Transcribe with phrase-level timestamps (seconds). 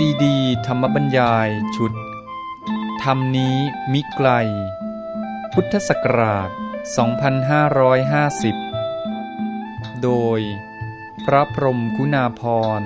[0.00, 1.92] ซีดี ธรรมบัญญายชุด
[3.02, 3.56] ธรรมนี้
[3.92, 4.28] มิไกล
[5.52, 6.50] พุทธศักราช
[8.66, 10.40] 2550 โดย
[11.24, 12.42] พระพรมกุณาพ
[12.80, 12.82] ร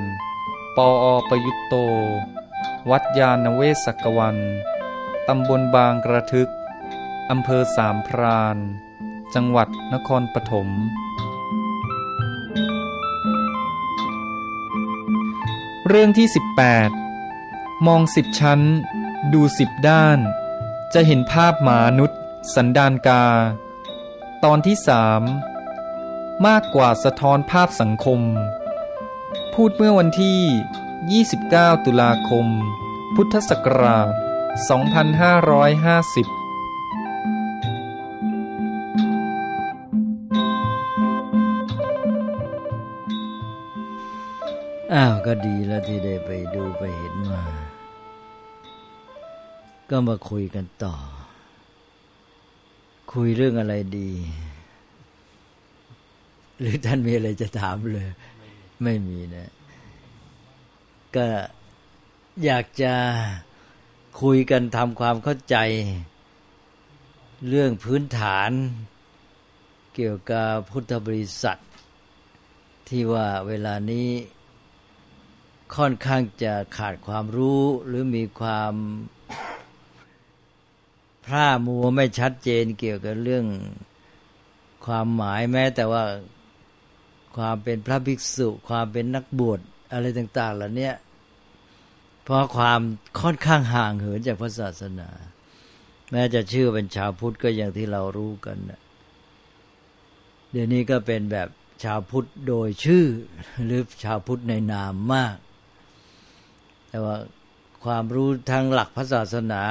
[0.76, 1.74] ปออประยุตโต
[2.90, 4.36] วัดยาณเวศกวัน
[5.28, 6.50] ตำบลบางกระทึก
[7.30, 8.56] อำเภอสามพราน
[9.34, 10.68] จังหวัดนครปฐม
[15.88, 16.99] เรื่องที่ 18
[17.86, 18.60] มองสิบชั้น
[19.32, 20.18] ดูสิบด้าน
[20.94, 22.20] จะเห็นภาพหมานุษย์
[22.54, 23.24] สันดานกา
[24.44, 25.22] ตอนที่สาม
[26.46, 28.20] มากกว่าสะท้อนภาพสังคม
[29.54, 32.46] พูดเมื่อวันที่ 29 ตุลาคม
[33.14, 36.14] พุทธศักราช 2550
[44.94, 47.42] อ้าวก็ดีแล้วที่ได้ไปดูไปเห็นมา
[49.90, 50.94] ก็มาคุยกันต่อ
[53.12, 54.10] คุยเรื่องอะไรดี
[56.60, 58.08] หรือท่านมีอะไรจะถามเลย
[58.82, 59.50] ไม่มีนะ
[61.16, 61.26] ก็
[62.44, 62.94] อยากจะ
[64.22, 65.56] คุยกันทำความเข้าใจ
[67.48, 68.50] เรื่องพื้นฐาน
[69.94, 71.60] เกี่ยวกับพุทธบริษัท
[72.88, 74.08] ที่ว่าเวลานี้
[75.76, 78.74] ค่อนข้างจะขาดความรู้หรือมีความ
[81.26, 83.44] พร่ามัวไม่ชัดเจนเกี่ยวกับเรื่อง
[84.86, 86.04] ความหมายแม้ แต่ว่า
[87.36, 89.60] ความเป็นพระภิกษุ ความเป็นนักบวช
[89.92, 90.90] อะไรต่าง ๆ เหล่านี้
[92.24, 92.80] เพราะความ
[93.20, 95.08] ค่อนข้างห่างเหินจากพระศาสนา
[96.10, 98.80] แม้จะชื่อเป็นชาวพุทธก็อย่างที่เรารู้กันนะ
[100.50, 101.48] เดี๋ยวนี้ก็เป็นแบบ
[101.84, 103.04] ชาวพุทธโดยชื่อ
[103.64, 105.36] หรือชาวพุทธในนามมาก
[106.88, 107.16] แต่ว่า
[107.84, 109.62] ความรู้ทางหลักพระศาสนา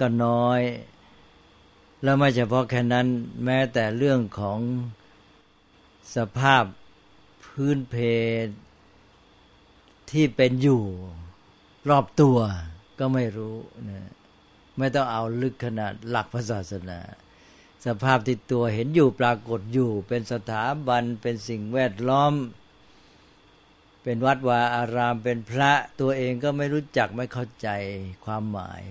[0.00, 0.60] ก็น้อย
[2.04, 3.06] แล้วไม่เฉพาะแค่นั้น
[3.44, 4.60] แม้แต่เรื่องของ
[6.16, 6.64] สภาพ
[7.44, 7.94] พื้นเพ
[10.10, 10.82] ที่เป็นอยู่
[11.88, 12.38] รอบตัว
[12.98, 13.56] ก็ไม่รู้
[13.88, 14.10] นะ
[14.78, 17.00] ไม่ต้องเอาลึกขนาดหลักพระศาสนา
[17.86, 22.34] สภาพที่ตัวเห็นอยู่ปรากฏอยู่ เป็นสถาบันเป็นสิ่งแวดล้อม
[24.02, 27.68] เป็นวัดวาอารามเป็นพระตัวเองก็ไม่รู้จักไม่เข้าใจ
[28.24, 28.82] ความหมาย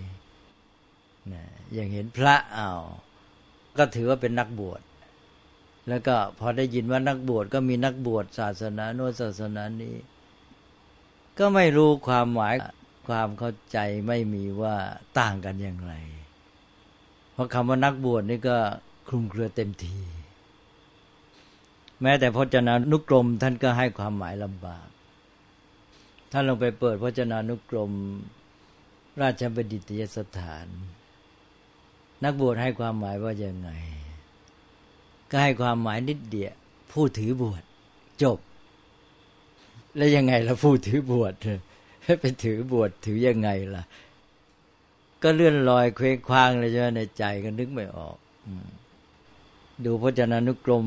[1.34, 2.84] นะอย่างเห็นพระอ้าว
[3.78, 4.82] ก็ถือว่าเป็นนักบวช
[5.90, 9.96] แล้วก็พอได้ยินว่านักบวชก็มีนักบวชศาสนาโน้นศาสนานี้
[11.40, 12.56] ก็ไม่รู้ความหมาย
[13.08, 14.76] ความเข้าใจไม่มีว่า
[15.20, 15.94] ต่างกันอย่างไร
[17.34, 18.58] เพราะคำว่านักบวชนี่ก็
[19.08, 19.98] คลุมเครือเต็มที
[22.02, 24.88] แม้แต่พจนานุกรม ท่านก็ให้ความหมายลำบาก
[26.32, 27.92] ท่านลงไปเปิดพจนานุกรม
[29.22, 30.68] ราชบัณฑิตยสถาน
[32.24, 33.70] นักบวชให้ความหมายว่าอย่างไง
[35.30, 36.54] ก็ให้ความหมายนิดเดียว
[36.92, 37.64] ผู้ถือบวช
[38.24, 38.40] จบ
[39.96, 41.34] แล้วยังไงล่ะผู้ถือบวช
[42.22, 43.84] ไปถือบวชถือยังไงล่ะ
[45.24, 48.18] ก็เลื่อนลอยเคว้งคว้างเลยใช่ไหมในใจก็นึกไม่ออก
[49.86, 50.86] ดูพจนานุกรม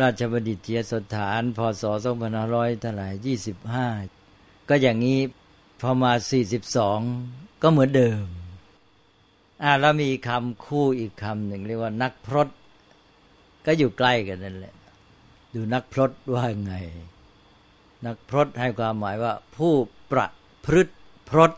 [0.00, 1.84] ราชบัณฑิตยสถานพศ
[2.32, 3.36] 2500เท่าไหร่
[3.84, 5.18] 25ก็อย่างนี้
[5.80, 7.00] พอมาสี่สิบสอง
[7.62, 8.24] ก็เหมือนเดิม
[9.62, 12.48] อ่าแล้วมีคำคู่อีกคำหนึ่งเรียกว่า นักพรต
[13.66, 14.74] ก็อยู่ใกล้กันนั่นแหละ
[15.54, 16.74] ดูนักพรตว่าไง
[18.06, 19.74] นักพรตให้ความหมายว่า ผู้
[20.10, 20.26] ประ
[20.64, 20.94] พฤติ
[21.30, 21.52] พรต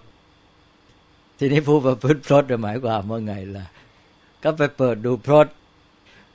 [1.38, 3.66] ทีนี้ผู้ประพฤติพรตหมายความว่าไงล่ะ
[4.42, 5.48] ก็ไปเปิดดูพรต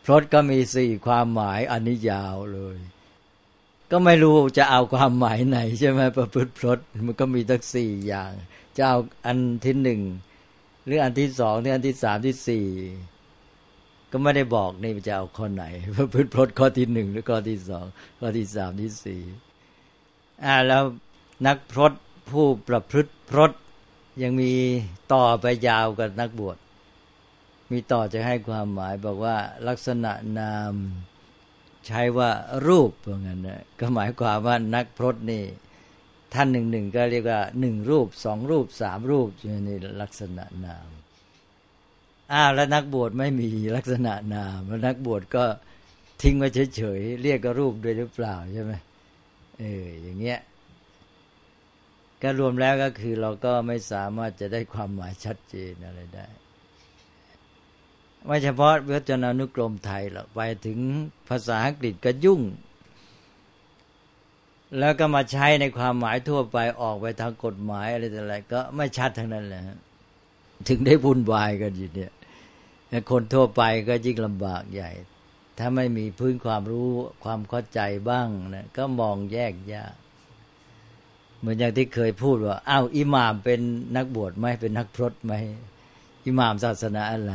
[0.05, 2.77] พรตก็มีสี่ความหมายอันนี้ยาวเลย
[3.91, 8.31] ก็ไม่รู้จะเอาความหมายไหน ใช่ไหมประพฤติพรตมันก็มีทั้งสี่อย่าง
[8.75, 10.01] จะเอาอันที่หนึ่ง
[10.85, 12.65] หรืออันที่สองหรืออันที่สามที่สี่
[14.11, 15.63] ก็ไม่ได้บอกนี่จะเอาข้อไหน
[15.95, 17.85] ประพฤติพรตข้อที่หนึ่งหรือข้อที่สอง
[18.19, 19.21] ข้อที่สามที่สี่
[20.43, 20.83] อ่าแล้ว
[21.47, 21.93] นักพรต
[22.31, 23.51] ผู้ประพฤติพรต
[24.21, 24.51] ยังมี
[25.13, 26.57] ต่อไปยาวกับนักบวช
[27.71, 29.37] มีต่อจะให้ความหมายบอกว่า
[29.67, 30.73] ลักษณะนาม
[31.85, 32.29] ใช้ว่า
[32.67, 35.43] รูปเพราะงั้นนะก็หมายความว่านักพรตนี่
[36.35, 39.29] ท่านหนึ่งหนึ่งก็เรียกว่าหนึ่งรูปสองรูปสามรูป
[39.67, 40.87] นี่ลักษณะนาม
[42.33, 45.45] อ้าวแล้วนักบวชไม่มีลักษณะนาม แล้วนักบวชก็
[46.21, 48.73] ทิ้งไว้เฉยๆเรียกก็รูปด้วยหรือเปล่าใช่ไหม
[49.59, 50.39] เอออย่างเงี้ย
[52.21, 56.27] ก็รวมแล้วก็คือเราก็ไม่สามารถจะได้ความหมายชัดเจนอะไรได้
[58.25, 60.79] ไม่เฉพาะวจนานุกรมไทยหรอกไปถึง
[61.29, 62.41] ภาษาอังกฤษก็ยุ่ง
[64.79, 69.61] แล้วก็มาใช้ในความหมายทั่วไปออกไปทางกฎหมายอะไรต่ออะไรก็ไม่ชัดทั้งนั้นแหละ
[70.67, 72.11] ถึงได้วุ่นวายกันอยู่เนี่ย
[73.11, 74.91] คนทั่วไปก็ยิ่งลำบากใหญ่
[75.57, 76.89] ถ้าไม่มีพื้นความรู้
[77.23, 77.79] ความเข้าใจ
[78.09, 79.95] บ้างนะก็มองแยกยาก
[81.39, 83.59] เหมือนอย่างที่เคยพูดว่าอ้าวอิหม่ามเป็น
[83.95, 85.33] นักบวชไหมเป็นนักพรตไหม
[86.25, 87.33] อิหม่ามศาสนาอะไร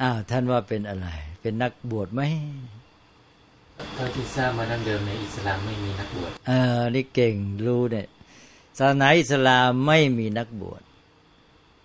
[0.00, 1.08] อ้าวท่านว่าเป็นอะไร
[1.42, 2.22] เป็นนักบวชไหม
[3.94, 7.34] เท่าที่ทราบมาดั้งเดิมในอิสลามไม่มีนักบวชเออนี่เก่ง
[7.66, 8.06] รู้เนี่ย
[8.78, 10.82] ศาสนาอิสลามไม่มีนักบวช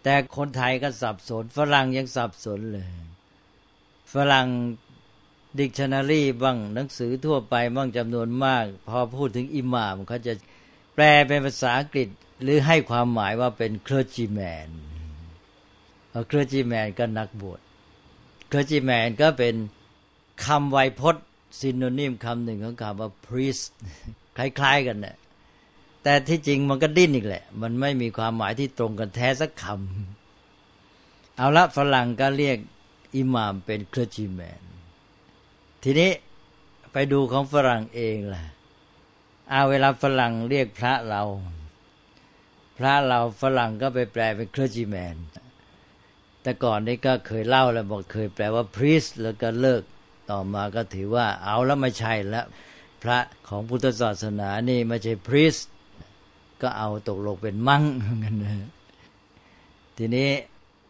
[0.04, 2.88] แต่คนไทยก็สับสน ฝรั่งยังสับสนเลย
[4.13, 4.48] ฝรั่ง
[5.57, 10.33] ดิกชันนารีบ้างหนังสือทั่วไปบ้างจำนวนมาก พอพูดถึงอิหม่ามเขาจะ
[10.95, 12.07] แปลเป็นภาษาอังกฤษ
[12.42, 14.69] หรือให้ความหมายว่าเป็น clergymanน
[16.28, 17.60] clergyman ก็นักบวช
[18.48, 19.56] clergyman ก็เป็น
[20.45, 21.27] คำไวยพจน์
[21.60, 23.66] synonym คำหนึ่งของคำว่า priest
[24.38, 25.16] คล้าย ๆ กันเนี่ย
[26.04, 32.58] แต่ที่จริงมันก็ดิ้นอีกแหละ มันไม่มีความหมายที่ตรงกันแท้สักคำเอาละฝรั่งก็เรียก
[33.16, 34.62] อิหม่ามเป็น clergyman
[35.84, 36.12] ทีนี้
[36.94, 38.44] ไปดูของฝรั่งเองล่ะ
[39.50, 41.24] เอาเวลาฝรั่งเรียกพระเรา
[42.78, 45.16] พระเราฝรั่งก็ไปแปลเป็นเคลจีแมน
[46.42, 49.84] แต่ก่อนนี้ก็เคยเล่าแล้วบอกเคยแปลว่าพรีสแล้วก็เลิก
[50.30, 52.46] ต่อมาก็ถือว่าเอาแล้วไม่ใช่แล้ว
[53.04, 55.56] พระของพุทธศาสนานี่ไม่ใช่พรีส
[56.62, 57.84] ก็เอาตกลงเป็นมั่ง
[58.24, 58.70] กันนะ
[59.98, 60.30] ทีนี้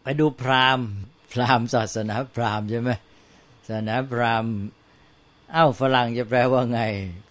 [0.04, 0.88] ไปดูพราหมณ์
[1.34, 2.92] พราหมณ์ศาสนาพราหมณ์ใช่ไหม
[3.68, 4.54] ศาสนาพราหมณ์
[5.52, 6.82] เอ้าฝรั่งจะแปลว่าไง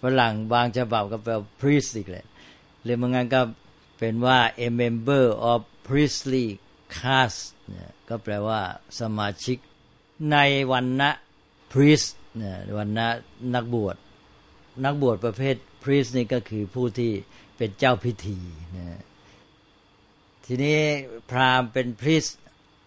[0.02, 2.26] ฝรั่งบางฉบับก็แปล priest อีกแหละ
[2.82, 3.40] หรือมันงั้นก็
[3.98, 6.46] เป็นว่า a member of priestly
[6.98, 8.60] caste เนี่ยก็แปลว่า
[9.00, 9.58] สมาชิก
[10.30, 10.36] ใน
[10.72, 11.10] วันนะ
[11.72, 13.08] priest เนี่ยวันนะ
[13.54, 13.96] นักบวช
[14.84, 17.12] นักบวชประเภท priest นี่ก็คือผู้ที่
[17.56, 18.38] เป็นเจ้าพิธี
[18.76, 19.00] นะ
[20.46, 20.78] ทีนี้
[21.30, 22.24] พราหมณ์เป็นพริส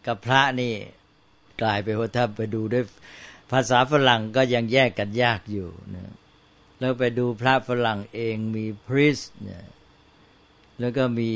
[0.07, 0.73] กับพระนี่
[1.61, 2.83] กลายไปว่าถ้าไปดูด้วย
[3.51, 6.13] ภาษาฝรั่งก็ยังแยกกันยากอยู่นะ
[6.79, 9.65] แล้วไปดูพระฝรั่งเองมี priest เนี่ย
[10.79, 11.31] แล้วก็มี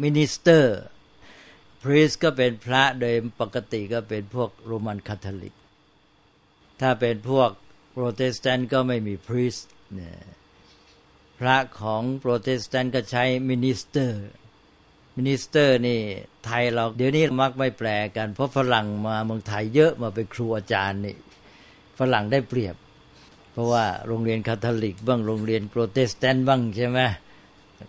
[0.00, 5.54] minister priest ก็เป็นพระโดยปกติก็เป็นพวกโรมันคาทอลิก
[6.80, 7.50] ถ้าเป็นพวก
[7.92, 9.56] โปรเตสแตนต์ก็ไม่มี priest
[9.94, 10.16] เนี่ย
[11.38, 16.00] พระของโปรเตสแตนต์ก็ใช้ minister minister นี่
[16.44, 21.16] ไทยเราเดี๋ยวนี้มักไม่แปลกัน เพราะฝรั่งมาเมืองไทยเยอะมาเป็นครูอาจารย์นี่
[21.98, 22.76] ฝรั่งได้เปรียบ
[23.52, 27.00] เพราะว่าโรงเรียนคาทอลิกบ้างโรงเรียนโปรเตสแตนต์บ้างใช่ไหม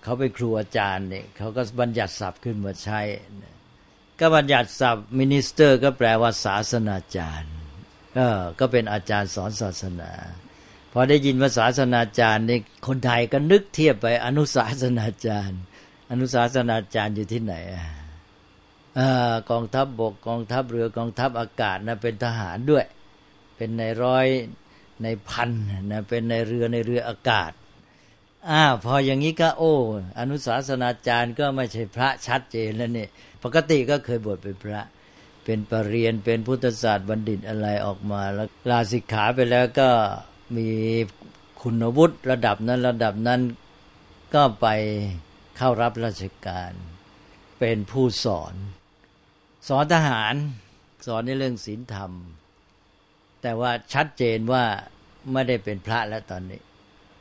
[0.03, 3.01] เขาเป็นครูอาจารย์เนี่ยเขาก็บัญญัติศัพท์ขึ้นมาใช้
[4.19, 7.56] ก็บัญญัติศัพท์ minister ก็แปลว่าศาสนาจารย์
[8.59, 10.11] ก็เป็นอาจารย์สอนศาสนา
[10.93, 15.59] พอได้ยินภาษาศาสนาจารย์นี่คนไทยก็นึกเทียบไปอนุศาสนาจารย์
[16.11, 17.55] อนุศาสนาจารย์อยู่ที่ไหน
[18.99, 18.99] อ
[19.49, 22.85] กองทัพบบกกองทัพเรือกองทัพอากาศนะเป็นทหารด้วย
[23.55, 24.25] เป็นในร้อย
[25.03, 25.49] ในพัน
[25.91, 27.51] นะเป็นในเรือในเรืออากาศ
[28.49, 29.73] อ้าพออย่างนี้ก็โอ้
[30.19, 33.07] อนุศาสนาจารย์ก็ไม่ใช่พระชัดเจนแล้วนี่
[33.43, 34.81] ปกติก็เคยบวชเป็นพระ
[35.49, 39.89] เป็นปรริญญาเป็นพุทธศาสตร์บัณฑิตอะไรออกมา แล้วลาสิกขาไปแล้วก็
[40.57, 40.69] มี
[41.61, 43.41] คุณวุฒิระดับนั้นระดับนั้น
[44.35, 44.67] ก็ไป
[45.57, 46.71] เข้ารับราชการ
[47.59, 48.53] เป็นผู้สอน
[49.67, 50.33] สอนทหาร
[51.07, 52.11] สอนในเรื่องศีลธรรม
[53.41, 54.63] แต่ว่าชัดเจนว่า
[55.31, 56.61] ไม่ได้เป็นพระแล้วตอนนี้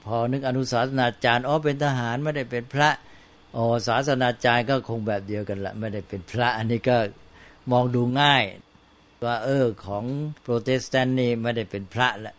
[0.05, 2.91] พอนึกอนุสาสนาจารย์อ๋อเป็นทหารไม่ได้เป็นพระ
[3.57, 6.97] อ๋อศาสนาจารย์ก็คงแบบเดียวกันละไม่ได้เป็นพระ อันนี้ก็
[7.71, 8.45] มองดูง่าย
[9.25, 10.05] ว่าเออของ
[10.43, 12.35] โปรเตสแตนต์นี่ไม่ได้เป็นพระละ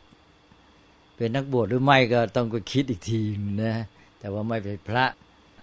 [1.15, 3.21] เป็นนักบวชหรือไม่ก็ต้องไปคิดอีกที
[3.63, 3.75] นะ
[4.19, 5.05] แต่ว่าไม่เป็นพระ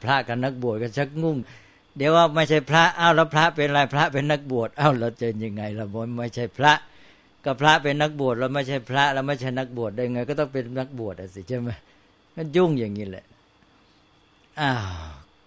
[0.02, 1.36] พระกับนักบวชก็ชักยุ่ง
[1.96, 5.84] เดี๋ยวว่าไม่ใช่พระอ้าวแล้วพระเป็นอะไรพระเป็นนักบวชอ้าวเราจะยังไงเรา
[6.18, 6.72] ไม่ใช่พระ
[7.44, 11.70] ก็พระเป็นนักบวชเราไม่ใช่พระเราไม่ใช่นักบวชได้ไง ก็ต้องเป็นนักบวชสิใช่ไหม
[12.36, 13.24] มันยุ่งอย่างนี้แหละ
[14.60, 14.82] อ้าว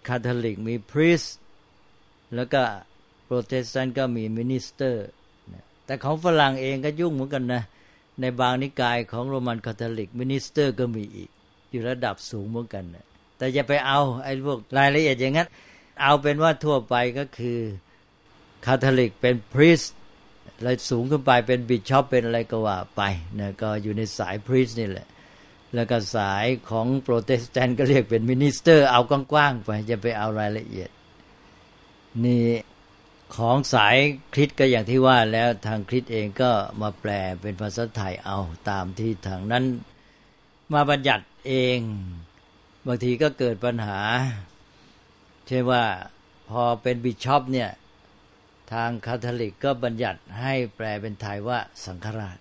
[0.07, 1.23] คาทอลิกมี priest
[2.35, 2.61] แล้วก็
[3.27, 5.05] โปรเตสแตนต์ก็มี minister
[5.85, 7.63] แต่ของฝรั่งเองก็ยุ่งเหมือนกันนะ
[8.21, 11.29] ในบางนิกายของโรมันคาทอลิก minister ก็มีอีก
[11.69, 13.05] อยู่ระดับสูงเหมือนกันนะ
[13.37, 15.47] แต่อย่าไปเอาไอ้พวกรายละเอียดอย่างนั้น
[16.01, 17.59] เอาเป็นว่าทั่วไปก็คือ
[18.65, 19.81] คาทอลิกเป็น priest
[20.55, 23.01] อะไรสูงขึ้นไปเป็นบิชอปเป็นอะไรก็ว่าไป
[23.39, 25.07] นะก็อยู่ในสาย priest นี่แหละ
[25.75, 30.89] แล้วก็สายของโปรเตสแตนต์ก็เรียกเป็น minister เอากว้างๆไปจะไปเอารายละเอียด
[32.25, 32.43] นี่
[33.35, 33.97] ของสาย
[34.33, 39.65] คริสต์ก็อย่างที่ว่าแล้วทางคริสต์เองก็มาแปลเป็นภาษาไทยเอาตามที่ทางนั้น
[40.73, 41.79] มาบัญญัติเอง
[42.87, 43.99] บางทีก็เกิดปัญหา
[45.47, 45.83] เช่นว่า
[46.49, 47.69] พอเป็นบิชอปเนี่ย
[48.73, 52.37] ทางคาทอลิกก็บัญญัติให้แปลเป็นไทยว่าสังฆราช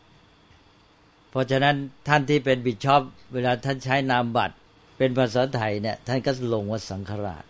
[1.31, 1.77] เพราะฉะนั้น
[2.09, 3.03] ท่านที่เป็นบิชอป
[3.33, 4.57] เวลาท่านใช้นามบัตร
[4.99, 7.45] เป็นภาษาไทยเนี่ยท่านก็ลงว่าสังฆราช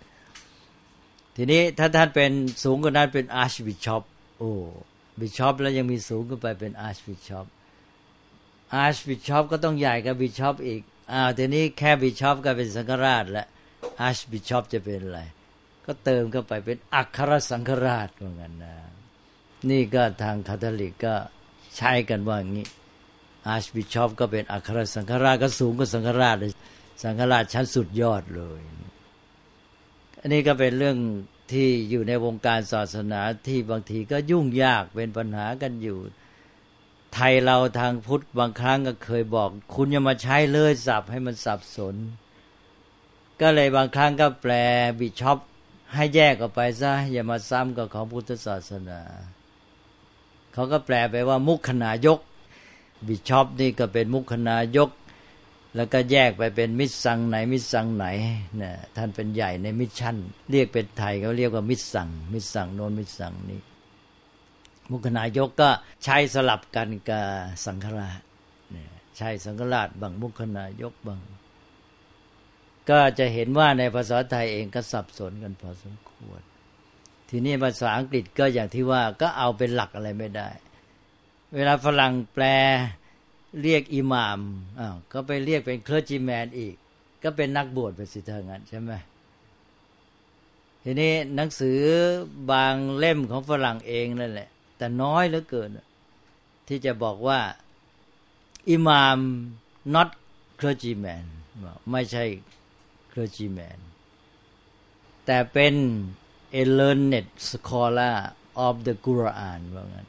[1.37, 2.33] ทีนี้ถ้าท่านเป็น
[2.65, 4.03] สูงกว่านั้นเป็น archbishop
[4.39, 4.51] โอ้
[5.21, 7.47] บิชอปแล้วยังมีสูงขึ้นไปเป็น archbishop
[8.75, 10.81] archbishop ก็ต้องใหญ่กับบิชอปอีก
[11.13, 13.47] อ้าวทีนี้แค่บิชอปก็เป็นสังฆราชแล้ว
[14.01, 15.21] archbishop จะเป็นอะไร
[15.87, 18.75] ก็เติมเข้าไปเป็นอัครสังฆราชเหมือนกันนะ
[19.71, 21.15] นี่ก็ทางคาทอลิกก็
[21.77, 22.67] ใช้กันว่าอย่างนี้
[23.49, 26.53] archbishop ก็เป็นอัครสังฆราชก็สูงกว่าสังฆราชเลย
[27.03, 28.61] สังฆราชชั้นสุดยอดเลย
[30.21, 30.99] อันนี้ก็เป็นเรื่อง
[31.53, 35.99] ที่อยู่ในวงการศาสนาที่บางทีก็ยุ่งยากเป็นปัญหากันอยู่
[37.15, 41.97] ไทยเราทางพุทธบางครั้งก็เคยบอก คุณอย่ามาใช้เลยศัพท์ให้มันสับสน
[43.41, 44.53] ก็เลยบางครั้งก็แปล
[44.99, 45.39] บิชอป
[45.95, 49.01] ให้แยกออกไปซะอย่ามาซ้ำกับของพุทธศาสนา
[50.53, 52.19] เขาก็แปลไปว่ามุขขณายก
[53.07, 54.91] บิชอปนี่ก็เป็นมุขขณายก
[55.77, 58.07] แล้วก็แยกไปเป็นมิสังไหน มิสังไหน
[58.63, 60.17] นะท่านเป็นใหญ่ในมิชชั่น
[60.51, 63.61] เรียกเป็นไทยเขาเรียกว่ามิสัง มิสังโน้นมิสังนี่
[64.91, 65.71] มุขขณายกก็
[66.05, 67.25] ใช้สลับกันกับ
[67.65, 68.21] สังฆราช
[69.17, 71.21] ใช้สังฆราชบางมุขขณายกบาง
[72.91, 76.41] ก็จะเห็นว่าในภาษาไทยเองก็สับสนกันพอสมควร
[77.31, 80.49] ทีนี้ภาษาอังกฤษก็อย่างที่ว่าก็เอาเป็นหลักอะไรไม่ได้
[81.55, 82.45] เวลาฝรั่งแปล
[83.63, 84.39] เรียกอิหมาม
[84.79, 86.75] อ้าวก็ไปเรียกเป็นเคลอจิแมนอีก
[87.23, 88.93] ก็เป็นนักบวชไปสิเท่านั้นใช่ไหม
[90.83, 91.79] ทีนี้หนังสือ
[92.51, 95.71] บางเล่มของฝรั่งเองนั่นแหละ แต่น้อยเหลือเกิน
[96.69, 97.41] ที่จะบอกว่า
[98.71, 99.19] อิหมาม
[99.95, 100.09] not
[100.61, 101.25] clergyman
[101.91, 102.25] ไม่ใช่
[103.13, 103.79] clergyman
[105.27, 105.75] แต่เป็น
[106.61, 108.17] a learned scholar
[108.67, 110.09] of the Quran ว่างั้น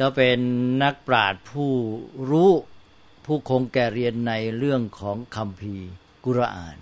[0.00, 0.38] ก็เป็น
[0.82, 1.72] นักปราชญ์ผู้
[2.30, 2.52] รู้
[3.24, 5.74] ผู้คงแก่เรียนในเรื่องของคำพี
[6.24, 6.78] กุรอาน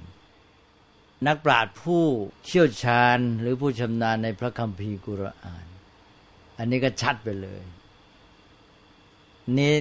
[1.26, 2.04] นักปราชญ์ผู้
[2.46, 5.66] เชี่ยวชาญหรือผู้ชำนาญในพระคำพีกุรอาน
[6.58, 7.62] อันนี้ก็ชัดไปเลย
[9.58, 9.74] นี่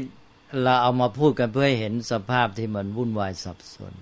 [0.61, 3.93] เราเอามาพูดกันเพื่อให้เห็นสภาพที่มันวุ่นวายสับสน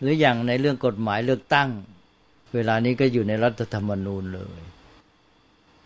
[0.00, 1.68] หรืออย่างในเรื่องกฎหมายเลือกตั้ง
[2.54, 4.60] เวลานี้ก็อยู่ในรัฐธรรมนูญเลย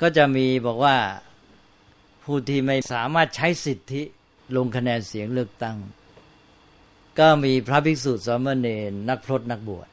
[0.00, 0.97] ก็จะมีบอกว่า
[2.25, 4.02] ผู้ที่ไม่สามารถใช้สิทธิ
[4.57, 5.76] ลงคะแนนเสียงเลือกตั้ง
[7.19, 9.88] ก็มีพระภิกษุสามเณรนักพรตนักบวช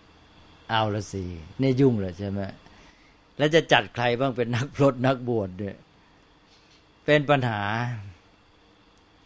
[0.70, 1.24] เอาละสิ
[1.62, 2.42] นี่ยุ่งเลยใช่ไหม
[3.38, 5.78] แล้วจะจัดใครบ้างเป็นนักพรตนักบวชเนี่ย
[7.06, 7.64] เป็นปัญหา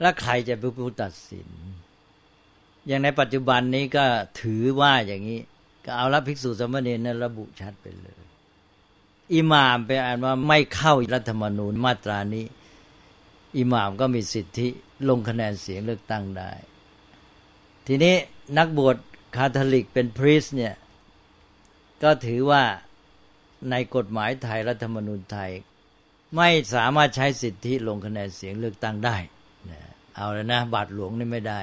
[0.01, 1.49] แล้วใครจะเป็นผู้ตัดสิน
[2.87, 4.05] อย่างในปัจจุบันนี้ก็
[4.41, 5.39] ถือว่าอย่างนี้
[5.85, 8.21] ก็เอาละภิกษุสามเณีนั้นระบุชัดไปเลย
[9.33, 12.45] อิหม่ามไปอ่านว่าไม่เข้ารัฐธรรมนูญมาตรานี้
[13.57, 14.67] อิหม่ามก็มีสิทธิ
[15.09, 16.51] ลงคะแนนเสียงเลือกตั้งได้
[17.87, 18.15] ทีนี้
[18.57, 18.97] นักบวช
[19.35, 20.73] คาทอลิกเป็นพรีสเนี่ย
[22.03, 22.63] ก็ถือว่า
[23.69, 25.51] ในกฎหมายไทยรัฐธรรมนูญไทย
[26.35, 29.17] ไม่สามารถใช้สิทธิลงคะแนนเสียงเลือกตั้งได้
[30.15, 31.61] เอาแล้วนะ บาทหลวงนี่ไม่ได้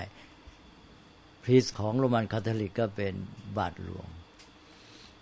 [1.43, 3.15] priest ของโรมันคาทอลิกก็เป็น
[3.59, 4.09] บาทหลวง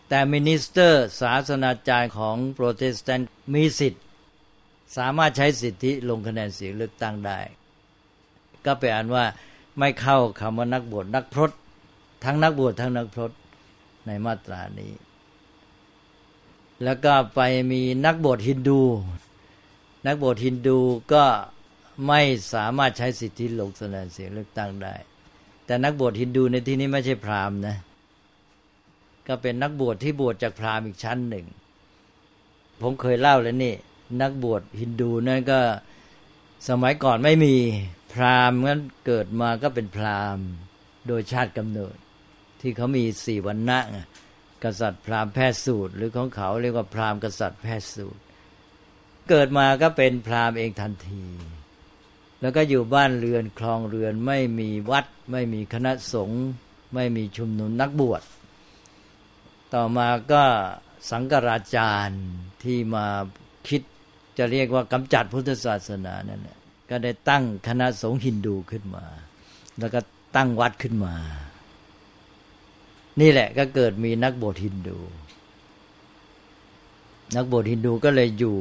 [0.08, 4.00] แต่ minister ศาสนาจารย์ของโปรเตสแตนต์มีสิทธิ
[4.97, 7.38] สามารถใช้สิทธิลงคะแนนเสียงเลือกตั้งได้
[8.64, 9.25] ก็แปลว่า
[9.78, 11.50] ไม่เข้าคำว่านักบวชนักพรต
[12.25, 13.33] ทั้งนักบวชทั้งนักพรต
[14.07, 14.92] ในมาตรานี้
[16.85, 17.40] แล้วก็ไป
[17.71, 18.80] มีนักบวชฮินดู
[20.07, 20.78] นักบวชฮินดู
[21.12, 21.25] ก็
[22.07, 22.21] ไม่
[22.54, 24.95] สามารถใช้สิทธิลงคะแนนเสียงเลือกตั้งได้
[25.66, 27.76] แต่นักบวชฮินดูในที่นี้ไม่ใช่พราหมณ์นะ
[29.28, 31.47] ก็เป็นนักบวชที่บวชจากพราหมณ์อีกชั้นหนึ่ง
[32.80, 33.75] ผมเคยเล่าแล้วนี่
[34.20, 35.60] นักบวชฮินดูนั่นก็
[36.68, 37.54] สมัยก่อนไม่มี
[38.12, 40.46] พราหมณ์งั้นเกิดมาก็เป็นพราหมณ์
[41.06, 41.96] โดยชาติกำเนิด
[42.60, 43.78] ที่เขามีสี่วันณะ
[44.64, 48.20] กษัตริย์พราหมณ์แพทย์สูตร หรือของเขาเรียกว่าพราหมณ์กษัตริย์แพทย์สูตร
[49.28, 51.26] เกิดมาก็เป็นพราหมณ์เองทันที
[52.40, 56.44] แล้วก็อยู่บ้านเรือนคลองเรือนไม่มีวัด ไม่มีคณะสงฆ์
[56.94, 58.22] ไม่มีชุมนุมนักบวช
[59.74, 60.44] ต่อมาก็
[61.10, 62.22] สังกราจารย์
[62.62, 63.06] ที่มา
[63.68, 63.82] คิด
[64.38, 66.59] จะเรียกว่ากำจัดพุทธศาสนานั่นแหละ
[66.90, 69.04] ก็ได้ตั้งคณะสงฆ์ฮินดูขึ้นมา
[69.78, 70.00] แล้วก็
[70.37, 71.14] ตั้งวัดขึ้นมา
[73.21, 74.99] นี่แหละก็เกิดมีนักบวชฮินดู
[77.37, 78.57] นักบวชฮินดูก็เลยอยู่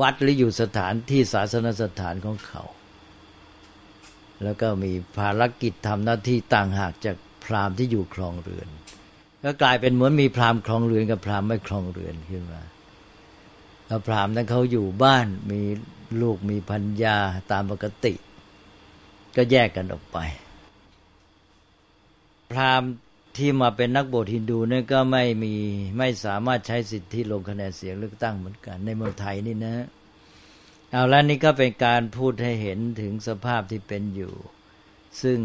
[0.00, 2.62] วัดหรืออยู่สถานที่ศาสนสถานของเขา
[4.44, 8.68] แล้วก็มีภารกิจทำหน้าที่ต่างหากจากพราหมณ์ที่อยู่ครองเรือน
[9.44, 12.62] ก็กลายเป็นเหมือนมีพราหมณ์ครองเรือนกับพราหมณ์ไม่ครองเรือนขึ้นมา
[13.86, 15.60] แล้วพราหมณ์นั้นเขาอยู่บ้านมี
[16.20, 17.16] ลูกมีพัญญา
[17.52, 18.14] ตามปกติ
[19.36, 20.18] ก็แยกกันออกไป
[22.50, 22.90] พราหมณ์
[23.36, 25.54] ที่มาเป็นนักบวชฮินดูเนี่ยก็ไม่มี
[25.98, 29.76] ไม่สามารถใช้สิทธิลงคะแนนเสียงเลือกตั้งเหมือนกัน ในเมืองไทยนี่นะ
[30.90, 34.34] เอาแล้วนี่ก็เป็นการพูดให้เห็นถึงสภาพที่เป็นอยู่
[35.22, 35.38] ซึ่ง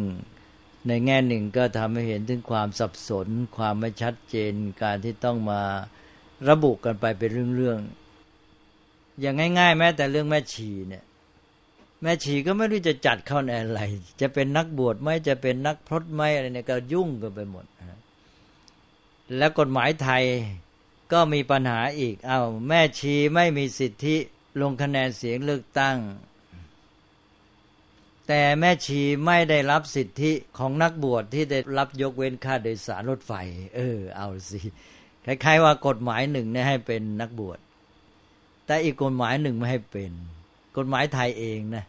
[0.87, 3.27] ในแง่หนึ่งก็ทำให้เห็นถึงความสับสน
[3.57, 5.61] ความไม่ชัดเจน การที่ต้องมา
[6.49, 7.98] ระบุกันไปเป็นเรื่องๆ
[9.19, 11.03] อย่างง่าย ๆ แม้แต่เรื่องแม่ชีเนี่ย
[12.01, 13.81] แม่ชีก็ไม่รู้จะจัดเข้าในอะไร
[14.21, 17.65] จะเป็นนักบวชไหมจะเป็นนักพรตไหมอะไรเนี่ยก็ยุ่งกันไปหมด
[19.37, 20.23] แล้วกฎหมายไทย
[21.11, 24.15] ก็มีปัญหาอีก เอา้าแม่ชีไม่มีสิทธิ
[24.61, 25.97] ลงคะแนนเสียงเลือกตั้ง
[28.27, 33.33] แต่แม่ชีไม่ได้รับสิทธิของนักบวชที่ได้รับยกเว้นค่าโดยสารรถไฟ
[33.75, 34.59] เออ เอาสิ
[35.25, 37.59] คล้ายๆว่ากฎหมายหนึ่งเนี่ยให้เป็นนักบวช
[38.69, 40.11] แต่อีกกฎหมายหนึ่งไม่ให้เป็น
[40.77, 41.85] กฎหมายไทยเองนะ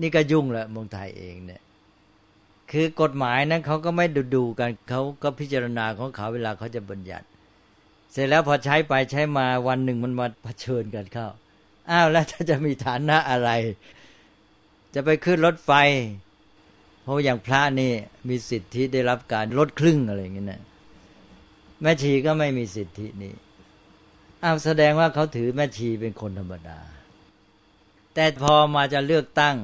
[0.00, 1.62] นี่ก็ยุ่งและเมืองไทยเองเนี่ย
[2.70, 7.26] คือกฎหมายนั้นเขาก็ไม่ดูดูกันเขาก็พิจารณาของเขาเวลาเขาจะบัญญัติ
[8.12, 11.28] เสร็จแล้วพอใช้ไปใช้มาวันหนึ่งมันมาเผชิญกันเข้า
[11.90, 13.50] อ้าวแล้วถ้าจะมีฐานะอะไร
[14.94, 15.72] จะไปขึ้นรถไฟ
[17.02, 17.92] เพราะอย่างพระนี่
[18.28, 20.60] มีสิทธิได้รับการลดครึ่งอะไรอย่างเงี้ยนะ
[21.80, 23.32] แม่ชีก็ไม่มีสิทธินี้
[24.44, 26.78] อ้าวแสดงว่าเขาถือแม่ชีเป็นคนธรรมดา
[28.14, 29.56] แต่พอมาจะเลือกตั้ง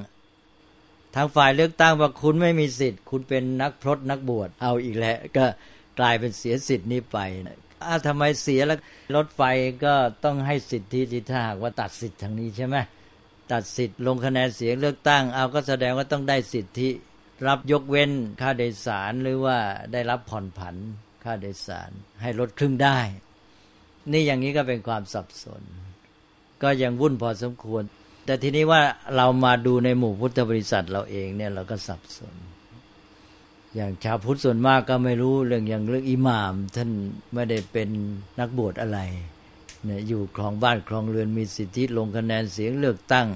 [1.14, 5.44] ทางฝ่ายเลือกตั้งว่าคุณไม่มีสิทธิ์ คุณเป็นนักพรตนักบวชเอาอีกแล้ว ก็
[5.98, 7.18] กลายเป็นเสียสิทธิ์นี้ไป
[7.86, 8.78] อ้าทำไมเสียแล้ว
[9.16, 9.42] รถไฟ
[9.84, 9.94] ก็
[10.24, 12.76] ต้องให้สิทธิที่ถ้าหากว่าตัดสิทธิ์ทางนี้ใช่ไหม
[13.52, 16.88] ตัดสิทธิ์ลงคะแนนเสียงเลือกตั้ง เอาก็แสดงว่าต้องได้สิทธิ
[17.46, 18.10] รับยกเว้น
[18.40, 19.58] ค่าโดยสารหรือว่า
[19.92, 20.76] ได้รับผ่อนผัน
[21.24, 21.90] ค่าโดยสาร
[22.22, 22.98] ให้ลดครึ่งได้
[24.12, 25.62] นี่อย่างนี้ก็เป็นความสับสน
[26.62, 27.82] ก็ยังวุ่นพอสมควร
[28.26, 28.82] แต่ทีนี้ว่า
[29.16, 32.34] เรามาดูในหมู่พุทธบริษัทเราเองเนี่ยเราก็สับสน
[33.74, 36.90] อย่างชาวพุทธส่วนมากก็ไม่รู้เรื่องอย่างเรื่องอิหมาม ท่าน
[37.34, 37.88] ไม่ได้เป็น
[38.40, 38.98] นักบวชอะไร
[39.84, 43.26] เนี่ยอยู่ครองบ้านครองเรือนมีสิทธิลงคะแนนเสียงเลือกตั้ง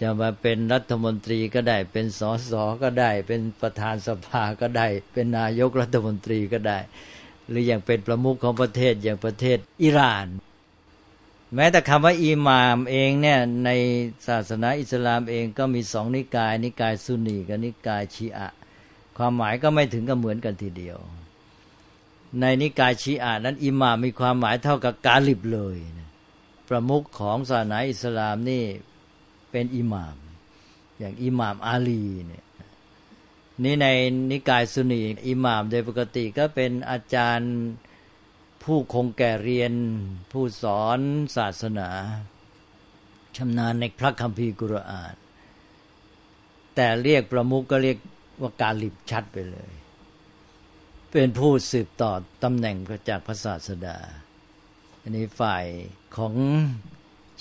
[0.00, 6.78] จะมาเป็นรัฐมนตรีก็ได้ เป็นสสก็ได้ เป็นประธานสภาก็ได้ เป็นนายกรัฐมนตรีก็ได้
[7.48, 10.28] หรืออย่างเป็นประมุขของประเทศอย่างประเทศอิหร่าน
[11.54, 13.70] แม้แต่คำว่าอิหม่ามเองเนี่ยใน
[14.28, 18.48] ศาสนาอิสลามเองก็มีสองนิกาย นิกายซุนีกับนิกายชีอะ
[19.16, 20.98] ความหมายก็ไม่ถึงกับเหมือนกันทีเดียว
[22.40, 25.78] ในนิกายชีอะนั้นอิหม่ามมีความหมายเท่ากับกาลิบเลย
[26.68, 28.64] ประมุขของศาสนาอิสลามนี่
[29.50, 30.16] เป็นอิหม่าม
[30.98, 32.44] อย่างอิหม่ามอาลีเนี่ย
[33.62, 33.86] นี่ใน
[34.30, 37.52] นิกายซุนีอิหม่ามโดยปกติก็เป็นอาจารย์
[38.62, 39.72] ผู้คงแก่เรียน
[40.32, 41.00] ผู้สอน
[41.36, 41.88] ศาสนา
[43.36, 45.14] ชำนาญในพระคัมภีร์กุรอาน
[46.74, 47.98] แต่เรียกประมุขก็เรียก
[48.40, 49.72] ว่าการลิบชัดไปเลย
[51.10, 52.12] เป็นผู้สืบต่อ
[52.42, 52.76] ตำแหน่ง
[53.08, 53.98] จากพระศาสดา
[55.00, 55.64] อันนี้ฝ่าย
[56.16, 56.34] ของ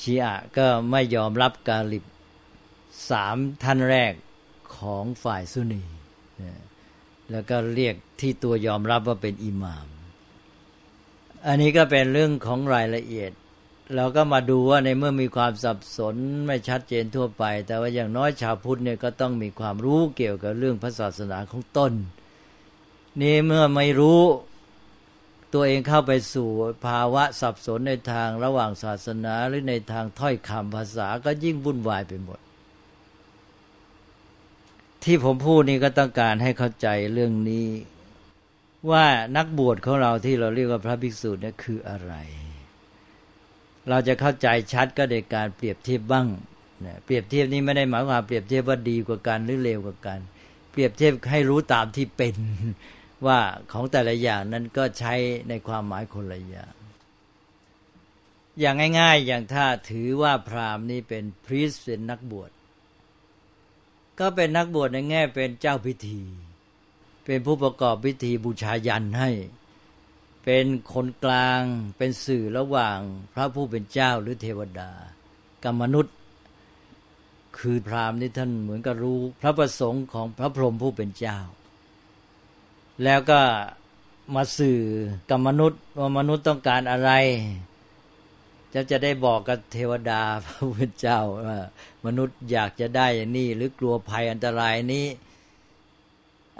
[0.01, 2.05] ชีอะก็ไม่ยอมรับการลิบ
[3.09, 4.13] สามท่านแรก
[4.77, 5.83] ของฝ่ายซุนี
[7.31, 9.87] แล้วก็เรียกที่ตัวยอมรับว่าเป็นอิหมาม
[11.47, 13.31] อันนี้ก็เป็นเรื่องของรายละเอียด
[13.95, 16.15] เราก็มาดูว่าในเมื่อมีความสับสน
[16.47, 21.93] ไม่ชัดเจนทั่วไป แต่ว่าอย่างน้อยชาวพุทธเนี่ยก็ต้องมีความรู้เกี่ยวกับเรื่องพระศาสนาของตน
[23.21, 24.21] นี่เมื่อไม่รู้
[25.53, 26.49] ตัวเองเข้าไปสู่
[26.87, 32.39] ภาวะสับสนในทางระหว่างศาสนาหรือในทางถ้อยคำภาษาก็ยิ่งวุ่นวายไปหมด
[35.03, 37.67] ที่ผมพูดนี่ก็ต้องการให้เข้าใจเรื่องนี้
[38.91, 39.05] ว่า
[39.37, 42.13] นักบวชของเราที่เราเรียกว่าพระภิกษุเนี่ยคืออะไร
[43.89, 46.27] เราจะเข้าใจชัดก็ในการเปรียบเทียบบ้าง
[46.85, 50.19] นะเปรียบเทียบนี้ไม่ได้หมายความเปรียบเทียบว่าดีกว่ากันหรือเลวกว่ากัน
[50.71, 52.35] เปรียบเทียบให้รู้ตามที่เป็น
[53.25, 53.39] ว่า
[53.71, 55.13] ของแต่ละอย่างนั้นก็ใช้
[55.49, 56.73] ในความหมายคนละอย่าง
[58.59, 62.51] อย่างง่าย ๆ อย่างถ้าถือว่าพราหมณ์นี่เป็นพรีสเป็นนักบวช
[64.19, 66.19] ก็เป็นนักบวชในแง่เป็นเจ้าพิธี
[67.25, 69.29] เป็นผู้ประกอบพิธีบูชายันให้
[70.43, 71.61] เป็นคนกลาง
[71.97, 72.99] เป็นสื่อระหว่าง
[73.33, 74.91] พระผู้เป็นเจ้าหรือเทวดา
[75.63, 76.15] กับมนุษย์
[77.57, 81.37] คือพราหมณ์นี่ท่านเหมือนกับรู้พระประสงค์ของพระพรหมผู้เป็นเจ้า
[83.03, 83.41] แล้วก็
[84.35, 84.79] มาสื่อ
[85.29, 87.11] กับมนุษย์ว่ามนุษย์ต้องการอะไร
[88.73, 91.59] จะจะได้บอกกับเทวดาพระพุทธเจ้าว่า
[92.05, 95.05] มนุษย์อยากจะได้อย่างนี้หรือกลัวภัยอันตรายนี้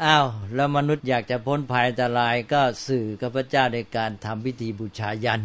[0.03, 5.43] อ้าวแล้วมนุษย์อยากจะพ้นภัยอันตรายก็สื่อกับพระเจ้าในการทำพิธีบูชายัน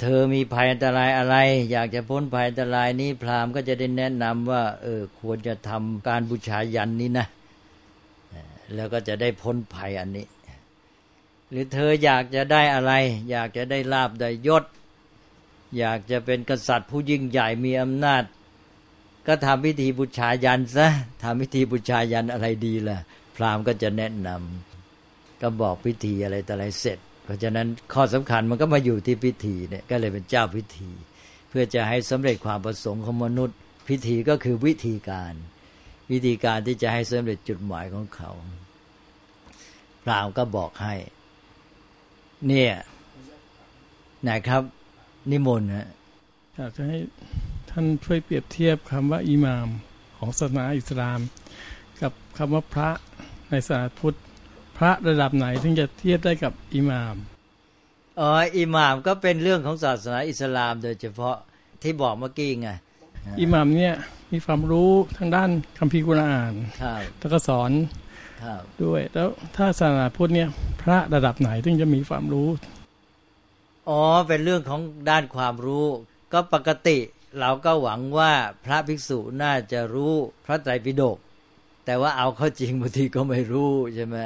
[0.00, 1.36] เธอมีภัยอันตรายอะไร
[1.70, 7.26] อยากจะพ้นภัยอันตรายนี้พราหมณ์ก็จะได้แนะนำว่า เออควรจะทำการบูชายันนี้นะ
[8.74, 10.26] แล้วก็จะได้พ้นภัยอันนี้
[11.50, 12.92] หรือเธออยากจะได้อะไร
[13.30, 14.64] อยากจะได้ลาบได้ยศ
[15.78, 18.22] อยากจะเป็นกษัตริย์ผู้ยิ่งใหญ่มีอำนาจ
[19.26, 20.88] ก็ทำพิธีบูชายันซะ
[21.22, 22.98] ทำพิธีบูชายันอะไรดีล่ะ
[23.36, 30.90] พราหมณ์ก็จะแนะนำก็บอกพิธีอะไรแต่อะไรเสร็จ เพราะฉะนั้นข้อสำคัญมันก็มาอยู่ที่พิธีเนี่ยก็เลยเป็นเจ้าพิธี
[31.48, 33.56] เพื่อจะให้สำเร็จความประสงค์ของมนุษย์
[33.88, 35.34] พิธีก็คือวิธีการ
[36.10, 38.30] วิธีการที่จะให้สำเร็จจุดหมายของเขา
[40.02, 40.94] พราหมณ์ก็บอกให้
[42.46, 42.72] เนี่ย
[44.22, 44.62] ไหนครับ
[45.30, 45.88] นิมนต์ฮะ
[46.54, 46.98] อยากจะให้
[47.70, 49.68] ท่านช่วยเปรียบเทียบคำว่าอิหมาม
[50.16, 51.20] ของศาสนาอิสลาม
[52.00, 52.90] กับคำว่าพระ
[53.50, 54.18] ในศาสนาพุทธ
[54.78, 57.16] พระระดับไหนถึงจะเทียบได้กับอิหมาม
[58.20, 61.36] อ๋ออิหม่ามก็เป็นเรื่องของศาสนาอิสลามโดยเฉพาะ
[61.82, 62.70] ที่บอกเมื่อกี้ไง
[63.40, 63.94] อิหมามเนี่ย
[64.32, 67.70] มีความรู้ทางด้านคัมภีร์กุรอานครับแล้วก็สอน
[68.42, 70.48] ครับด้วย แล้วถ้าศาสนาพุทธเนี่ย
[70.82, 72.48] พระระดับไหนถึงจะมีความรู้
[73.88, 75.86] อ๋อเป็นเรื่องของด้านความรู้
[76.32, 76.98] ก็ปกติ
[77.38, 78.32] เราก็หวังว่า
[78.64, 81.18] พระภิกษุน่าจะรู้พระไตรปิฎก
[81.84, 84.16] แต่ว่าเอาเข้าจริงบางทีก็ไม่รู้ใช่ไหม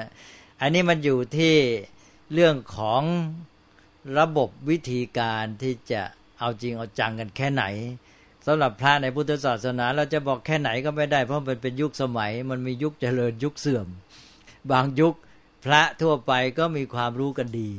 [0.60, 1.54] อันนี้มันอยู่ที่
[2.32, 3.02] เรื่องของ
[4.18, 6.02] ระบบวิธีการที่จะ
[6.38, 7.64] เอาจริงเอาจังกันแค่ไหน
[8.46, 13.86] สำหรับพระในพุทธศาสนา เราจะบอกแค่ไหนก็ไม่ได้ เพราะมันเป็นยุคสมัย มันมียุคเจริญยุคเสื่อม
[14.70, 15.14] บางยุค
[15.64, 17.70] พระทั่วไปก็มีความรู้กันดี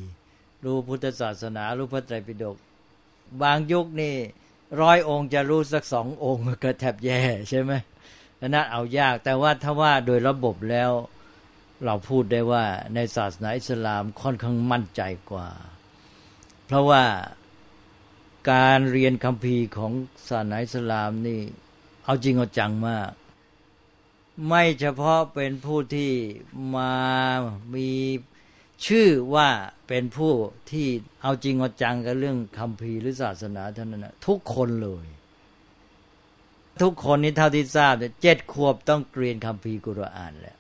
[0.64, 2.58] รู้พุทธศาสนา รู้พระไตรปิฎก
[3.42, 4.16] บางยุคนี่
[4.82, 7.72] ร้อยองค์จะรู้สักสององค์ก็แทบแย่ใช่ไหม
[8.40, 10.92] นนั้นเอายาก แต่ว่าถ้าว่าโดยระบบแล้ว
[11.86, 12.64] เราพูดได้ว่า
[12.96, 15.50] ในศาสนาอิสลามค่อนข้างมั่นใจกว่า
[16.66, 17.04] เพราะว่า
[18.52, 19.92] การเรียนคัมภีร์ของ
[20.28, 21.40] ศาสนาอิสลามนี่
[22.06, 23.10] เอาจริงเอาจังมาก
[24.48, 26.12] ไม่เฉพาะเป็นผู้ที่
[26.76, 26.94] มา
[27.74, 27.90] มี
[28.88, 29.50] ชื่อว่า
[29.88, 30.34] เป็นผู้
[30.72, 30.88] ที่
[31.22, 35.06] เอาจริงเอาจังกับเรื่องคัมภีหรือศาสนาเท่านั้นนะทุกคนเลย
[36.82, 40.58] ทุกคนนี้เท่าที่ทราบเนี่ยเจ็ดขวบต้องเรียนคัมภีกุรอานแล้ว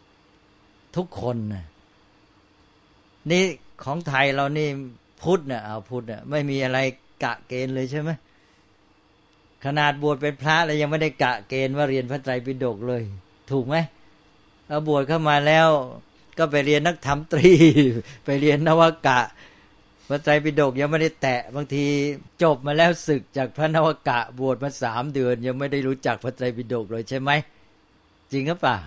[0.96, 1.66] ทุกคนนะ
[3.32, 3.44] นี่
[3.84, 4.68] ของไทยเรานี่
[5.22, 6.80] พุทธนะเอาพุทธนะไม่มีอะไร
[7.24, 8.10] กะเกณฑ์เลยใช่ไหม
[9.66, 13.04] ขนาดบวชเป็นพระแล้วยังไม่ได้กะเกณฑ์ว่าเรียนพระไตรปิฎกเลย
[13.52, 13.76] ถูกไหม
[14.68, 15.70] เอาบวชเข้ามาแล้ว
[16.38, 17.52] ก็ไปเรียนนักธรรมตรี
[18.26, 19.19] ไปเรียนนวกะ
[20.10, 21.86] พระไตรปิฎกยังไม่ได้แตะบางที
[22.43, 27.32] จบมาแล้วศึกจากพระนวกะบวชมาสามเดือน ยังไม่ได้รู้จักพระไตรปิฎกเลยใช่ไหม
[28.32, 28.78] จริงหรือเปล่า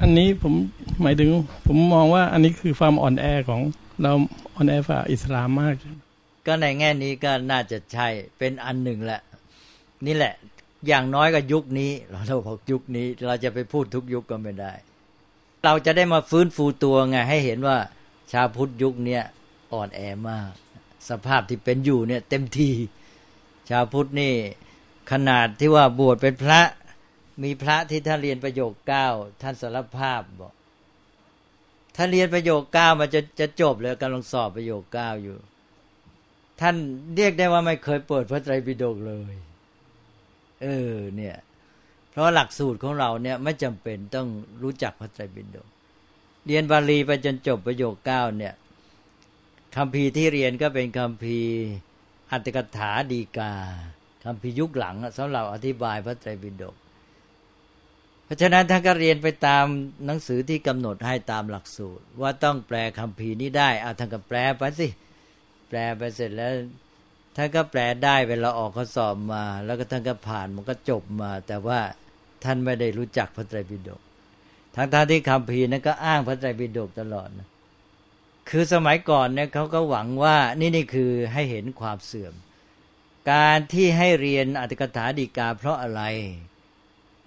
[0.00, 0.54] อันนี้ผม
[1.02, 1.30] หมายถึง
[1.66, 3.60] ผมมองว่าอันนี้คือความอ่อนแอของ
[4.02, 4.12] เรา
[4.56, 5.74] อ่อนแอฝ่าอิสลามมาก
[6.46, 9.20] ก็ในแง่นี้ก็น่าจะใช่เป็นอันหนึ่งแหละ
[10.06, 10.34] นี่แหละ
[10.88, 14.72] อย่างน้อยก็ยุคนี้ เราเราบอกยุคนี้ เราจะไปพูดทุกยุคก็ไม่ได้
[15.64, 17.78] เราจะได้มาฟื้นฟูตัวไงให้เห็นว่า
[18.32, 19.22] ชาวพุทธยุคเนี้ย
[19.72, 20.52] อ่อนแอมาก
[21.08, 22.70] สภาพที่เป็นอยู่เนี่ยเต็มที
[23.70, 24.34] ชาวพุทธนี่
[25.10, 26.60] ขนาดที่ว่าบวชเป็นพระ
[27.42, 29.06] มีพระที่ท่านเรียนประโยคเก้า
[29.42, 30.52] ท่านสารภาพบอก
[31.96, 35.36] ถ้านเรียนประโยคเก้ามันจะจะจบเลยกำลังสอบประโยคเก้าอยู่
[36.60, 36.76] ท่าน
[37.16, 39.34] เรียกได้ว่าไม่เคยเปิดพระไตรปิฎกเลย
[40.62, 41.36] เออ เนี่ย
[42.18, 44.28] ราะหลักสูตรของเราเนี่ยไม่จำเป็นต้อง
[44.62, 45.68] รู้จักพระไตรปิฎก
[46.46, 48.54] เรียนบาลีไปจนจบประโยคเก้าเนี่ย
[49.76, 51.40] คำพีที่เรียนก็เป็นคำพี
[52.30, 53.52] อัตถกถาดีกา
[54.24, 56.74] คำพียุคหลังสำหรับอธิบายพระไตรปิฎก
[58.24, 59.64] เพราะฉะนั้นท่านก็เรียนไปตาม
[60.06, 64.88] หนังสือที่กำหนดให้ตามหลักสูตร ว่าต้องแปลคำพีนี้ได้เอาท่านก็แปลไปสิ
[65.68, 66.52] แปลไปเสร็จแล้ว
[67.36, 71.80] ท่านก็แปลได้เวลาออกข้อสอบมา แล้วก็ท่านก็ผ่านมันก็จบมา แต่ว่า
[72.44, 74.00] ท่านไม่ได้รู้จักพระไตรปิฎก
[74.74, 77.48] ทั้งทที่คำพีนั้นก็อ้างพระไตรปิฎกตลอดนะ
[78.50, 82.34] คือสมัยก่อนเนี่ยเขาก็หวังว่านี่นี่คือให้เห็นความเสื่อม
[83.30, 86.02] การที่ให้เรียนอัตถกถาดีกา เพราะอะไร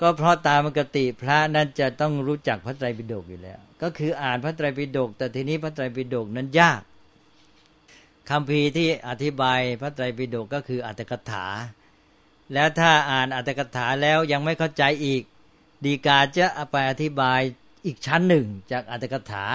[0.01, 6.81] ก็เพราะตามปกติพระนั้นจะต้องรู้จักพระไตรปิฎกอยู่แล้ว ก็คืออ่านพระไตรปิฎกแต่ทีนี้พระไตรปิฎกนั้นยาก
[8.29, 11.45] คำพีที่อธิบายพระไตรปิฎกก็คืออัตถกถา
[12.53, 15.21] แล้วถ้าอ่านอัตถกถาแล้วยังไม่เข้าใจอีก
[15.85, 17.39] ดีกาจะไปอธิบาย
[17.85, 19.45] อีกชั้นหนึ่งจากอัตถกถา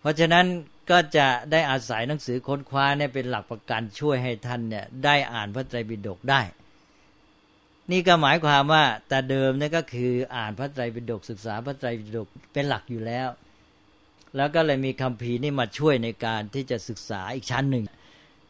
[0.00, 0.46] เพราะฉะนั้น
[0.90, 6.40] ก็จะได้อาศัยหนังสือค้นคว้าเนี่ยเป็นหลักประกันช่วยให้ท่านเนี่ยได้อ่านพระไตรปิฎกได้
[7.90, 13.28] นี่ก็หมายความว่าแต่เดิมเนี่ยก็คืออ่านพระไตรปิฎกศึกษาพระไตรปิฎกเป็นหลักอยู่แล้ว
[14.36, 17.84] แล้วก็เลยมีคำพีนี่มาช่วยในการที่จะศึกษาอีกชั้นหนึ่ง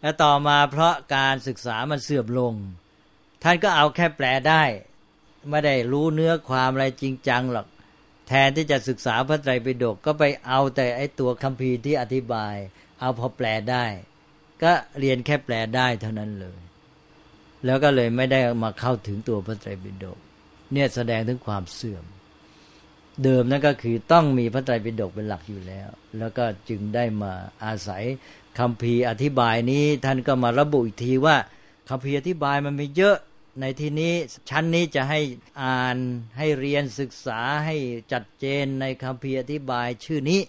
[0.00, 2.54] แล้วต่อมาเพราะการศึกษามันเสื่อมลง
[3.44, 4.62] ท่านก็เอาแค่แปลได้
[5.50, 7.66] ไม่ได้รู้เนื้อความอะไรจริงจังหรอก
[8.28, 12.54] แทนที่จะศึกษาพระไตรปิฎกก็ไปเอาแต่ไอตัวคัมภีร์ที่อธิบาย
[13.00, 13.84] เอาพอแปลได้
[14.62, 16.58] ก็เรียนแค่แปลได้เท่านั้นเลย
[17.64, 20.18] แล้วก็เลยไม่ได้มาเข้าถึงตัวพระไตรปิฎก
[20.72, 22.04] เนี่ยแสดงถึงความเสื่อม
[23.22, 27.32] เดิมนั่นก็คือต้องมีพระไตรปิฎกเป็นหลักอยู่แล้ว แล้วก็จึงได้มา
[27.64, 28.04] อาศัย
[28.58, 31.36] คำพีอธิบายนี้ท่านก็มาระบุอีกทีว่า
[31.88, 33.16] คำพีอธิบายมันมีเยอะ
[33.60, 34.12] ในที่นี้
[34.50, 35.20] ชั้นนี้จะให้
[35.62, 35.96] อ่าน
[36.38, 37.76] ให้เรียนศึกษาให้
[38.12, 40.40] จัดเจนในคำพีอธิบายชื่อนี้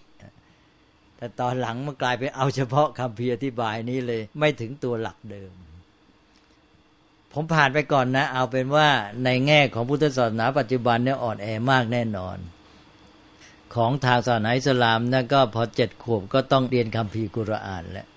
[1.17, 5.53] แต่ตอนหลังมันกลายเป็นเอาเฉพาะคำพีอธิบายนี้เลย ไม่ถึงตัวหลักเดิม
[7.33, 8.89] ผมผ่านไปก่อนนะ เอาเป็นว่า
[9.23, 12.37] ในแง่ของพุทธศาสนาปัจจุบันเนี่ยอ่อนแอมากแน่นอน
[13.75, 18.07] ของทางศาสนาอิสลามนะก็พอเจ็ดขวบก็ต้องเรียนคำพีกุรอานแล้ว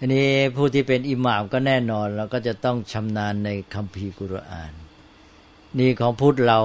[0.00, 4.72] อันนี้ผู้ที่เป็นอิหม่ามก็แน่นอนเราก็จะต้องชำนาญในคัมภีร์กุรอาน
[5.78, 6.60] นี่ของพุทธเรา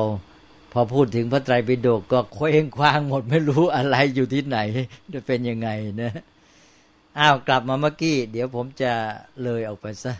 [0.73, 4.57] พอพูดถึงพระไตรปิฎกก็เคว้งคว้างหมดไม่รู้อะไรอยู่ที่ไหน
[5.13, 5.69] จะเป็นยังไง
[6.01, 6.11] นะ
[7.19, 8.91] อ้าวกลับมาเมื่อกี้ เดี๋ยวผมจะ
[9.43, 10.13] เลยออกไปซะ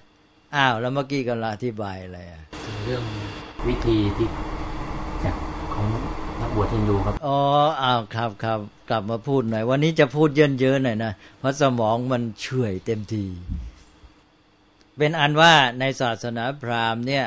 [0.56, 2.42] อ้าวแล้วเมื่อกี้กำลังอธิบายอะไรอะ
[2.84, 3.04] เรื่อง
[3.68, 4.30] วิธีที่
[5.24, 5.36] จาก
[6.56, 7.40] บวชฮินดูครับ อ๋อ
[7.84, 13.26] อ้าวครับครับกลับมาพูดหน่อย วันนี้จะพูดเยินเยอะหน่อยนะ เพราะสมองมันเฉื่อยเต็มที
[14.98, 17.26] เป็นอันว่าในศาสนาพราหมณ์เนี่ย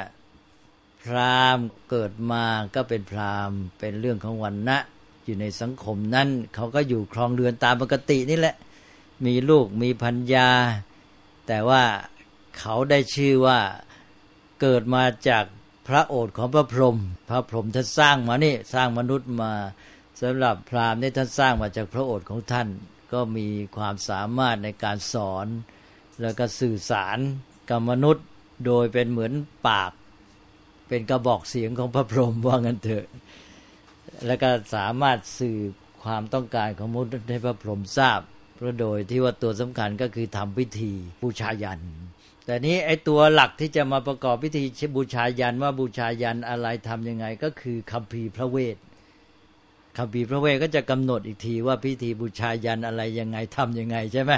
[1.03, 4.79] พราหมณ์เกิดมาก็เป็นพราหมณ์ เป็นเรื่องของวันนะ
[5.25, 8.57] อยู่ในสังคมนั้นเขาก็อยู่ครองเรือนตามปกตินี่แหละ
[9.27, 10.51] มีลูกมีพัญญา
[11.47, 11.83] แต่ว่า
[12.59, 13.59] เขาได้ชื่อว่า
[14.61, 15.45] เกิดมาจาก
[15.87, 19.53] พระโอษฐ์ของพระพรหมพระพรหมท่านสร้างมานี่สร้างมนุษย์มา
[20.21, 22.69] สำหรับพราหมณ์นี่ท่านสร้างมาจากพระโอษฐ์ของท่าน
[23.13, 25.47] ก็มีความสามารถในการสอน
[26.21, 27.19] แล้วก็สื่อสาร
[27.71, 28.27] กับมนุษย์
[28.67, 29.33] โดยเป็นเหมือน
[29.69, 29.93] ปาก
[30.89, 33.07] เป็นกระบอกเสียงของพระพรหมว่างั้นเถอะ
[34.27, 35.59] แล้วก็สามารถสื่อ
[36.05, 38.21] ความต้องการของมนุษย์ให้พระพรหมทราบ
[38.55, 41.81] เพราะโดยที่ว่าตัวสำคัญก็คือทำพิธีบูชายัน
[42.47, 44.63] แต่นี้ไอ้ตัวหลักที่จะมาประกอบพิธี
[44.97, 48.77] บูชายันว่าบูชายันอะไรทํำยังไง ก็คือคำพีพระเวท
[49.99, 54.33] คำพีพระเวทก็จะกำหนดอีกทีว่าพิธีบูชายันอะไรยังไงทํำยังไงใช่ไหม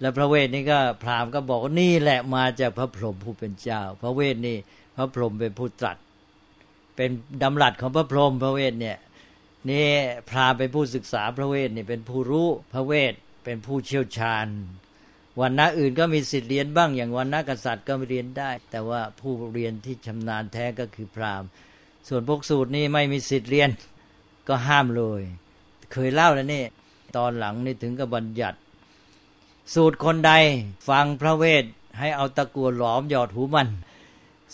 [0.00, 4.56] แล้วพระเวทนี่ก็พราหมณ์ก็บอกว่านี่แหละมาจากพระพรหมผู้เป็นเจ้า พระเวทนี่
[4.96, 5.96] พระพรหมเป็นผู้ตรัส
[6.96, 7.10] เป็น
[7.42, 8.98] ดำรัสของพระพรหมพระเวทเนี่ย
[9.70, 9.86] นี่
[10.30, 14.46] พราหมณ์เป็นผู้ศึกษาพระเวทนี่เป็นผู้รู้พระเวทเป็นผู้เชี่ยวชาญ
[15.40, 21.48] วันนะอื่นก็มีสิทธิ์เรียนบ้าง อย่างวันนะกษัตริย์ก็เรียนได้ แต่ว่าผู้เรียนที่ชำนาญแท้ก็คือพราหมณ์
[22.08, 23.70] ส่วนพวกสูตรนี่ไม่มีสิทธิ์เรียน
[24.48, 25.22] ก็ห้ามเลย
[25.92, 26.64] เคยเล่าแล้วนี่
[27.16, 28.58] ตอนหลังนี่ถึงกับบัญญัติ
[29.74, 30.32] สูตรคนใด
[30.88, 31.64] ฟังพระเวท
[31.98, 33.68] ให้เอาตะกัวหลอมหยอดหูมัน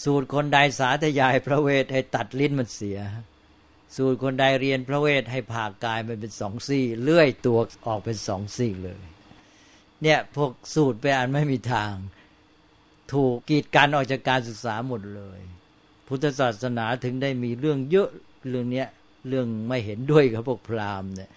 [0.05, 2.99] สูตรคนใดสาธยายพระเวทให้ตัดลิ้นมันเสีย
[3.97, 9.03] สูตรคนใดเรียนพระเวทให้ผ่ากายมันเป็นสองซี่ เลื่อยตัวออกเป็นสองซี่เลย
[10.03, 11.95] เนี่ยพวกสูตรไปอ่านไม่มีทาง
[13.13, 15.41] ถูกกีดกันออกจากการศึกษาหมดเลย
[16.07, 18.11] พุทธศาสนาถึงได้มีเรื่องเยอะ
[18.49, 18.89] เรื่องเนี้ย
[19.29, 21.31] เรื่องไม่เห็นด้วยกับพวกพราหมณ์เนี่ย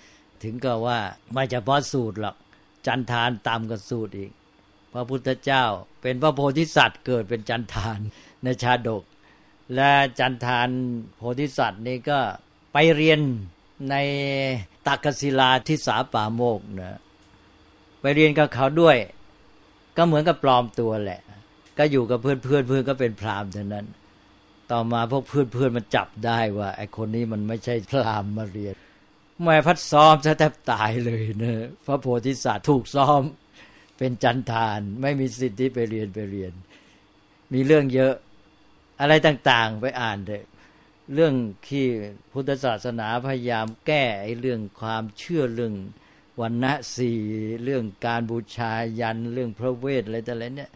[0.44, 1.00] ถึงก็ว่า
[1.34, 2.36] ไม่เฉพาะสูตรหรอก
[2.86, 4.32] จันทานตามกับสูตรอีก
[4.94, 5.64] พระพุทธเจ้า
[6.02, 8.00] เป็นพระโพธิสัตว์เกิดเป็นจันทาน
[8.44, 9.04] ในชาดก
[9.76, 10.70] และจันทาน
[11.18, 12.20] โพธิสัตว์นี่ก็
[12.74, 13.20] ไปเรียน
[13.90, 13.96] ใน
[14.88, 17.00] ตักศิลาที่สาป่าโมกนะ
[18.02, 18.98] ไปเรียนกับเขาด้วย
[19.98, 21.22] ก็เหมือนกับปลอมตัวแหละ
[21.78, 23.86] ก็อยู่กับเพื่อนเพื่อนเพื่อนก็เป็นพรามเท่านั้น
[24.72, 28.76] ต่อมาพวกเพื่อนเพื่อนมันจับได้ว่าไอคนนี้มันไม่ใช่พรามมาเรียน
[29.44, 33.22] แม่พัดซ้อมจะแทบตายเลยเนะพระโพธิสัตว์ถูกซ้อม
[33.98, 36.54] เป็นจันทาน ไม่มีสิทธิไปเรียนไปเรียน
[37.54, 38.14] มีเรื่องเยอะ
[39.02, 40.46] อะไรต่างๆ ไปอ่านเถอะ
[41.14, 41.34] เรื่อง
[41.68, 41.86] ที่
[42.32, 45.74] พุทธศาสนาพยายามแก้ไอ้เรื่องความเชื่อเรื่อง
[46.40, 47.18] วันณะสี่
[47.64, 50.72] เรื่องการบูชายันเรื่องพระเวทอะไรแต่อะไรเนี่ย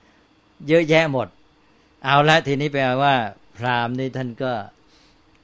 [0.68, 1.28] เยอะแยะหมด
[2.04, 3.16] เอาละทีนี้แปลว่า
[3.58, 4.54] พราหมณ์นี่ท่านก็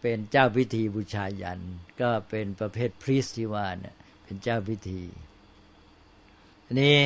[0.02, 1.60] เป็นเจ้าพิธีบูชายัน
[2.02, 5.02] ก็เป็นประเภทพรีสที่ว่าเนี่ยเป็นเจ้าพิธี
[6.80, 6.98] นี่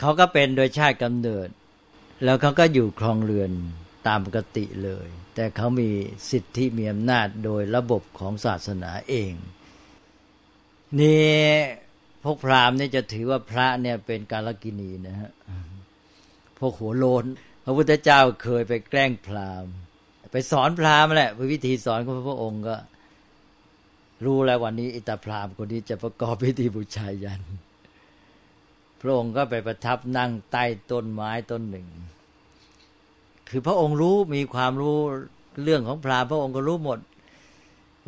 [0.00, 1.48] เขาก็เป็นโดยชาติกำเนิด
[2.24, 3.50] แล้วเขาก็อยู่ครองเรือน
[4.06, 5.90] ตามปกติเลย แต่เขามี
[6.30, 9.32] สิทธิมีอำนาจโดยระบบของศาสนาเอง
[11.00, 11.26] นี่
[12.26, 15.30] พวกพราหมณ์เนี่ยจะถือว่าพระเนี่ยเป็นกาลกินีนะฮะ
[16.58, 17.24] พวกหัวโลน
[17.64, 19.72] พระพุทธเจ้าเคยไปแกล้งพราหมณ์
[20.32, 22.76] ไปสอนพราหมณ์แหละวิธีสอนของพระองค์ก็
[24.24, 27.42] รู้แล้ววันนี้อิตาพราหมณ์คนนี้จะประกอบพิธีบูชายัน
[29.00, 31.86] พระองค์ก็ไปประทับนั่งใต้ต้นไม้ต้นหนึ่ง
[33.48, 34.98] คือพระองค์รู้มีความรู้
[35.62, 36.98] เรื่องของพราหมณ์พระองค์ก็รู้หมด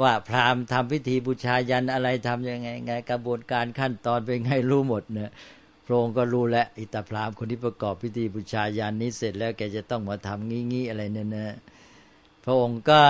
[0.02, 5.30] ว่าพราหมณ์ทำพิธีบูชายันอะไรทำยังไงไง กระบวนการขั้นตอนเป็นไงรู้หมดเนี่ย
[5.86, 11.56] พระองค์ก็รู้แล้วอิตาพราหมณ์คนที่ประกอบพิธีบูชายันนี้เสร็จแล้วแกจะต้องมาทำงี้งี้อะไรเนี่ยนะ
[12.44, 13.00] พระองค์ก็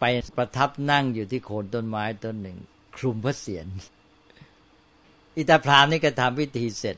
[0.00, 0.04] ไป
[0.36, 2.58] ประทับนั่งอยู่ที่โคนต้นไม้ต้นหนึ่ง
[2.96, 3.66] คลุมพระเศียร
[5.36, 6.96] อิตาพราหมณ์นี่ก็ทำพิธีเสร็จ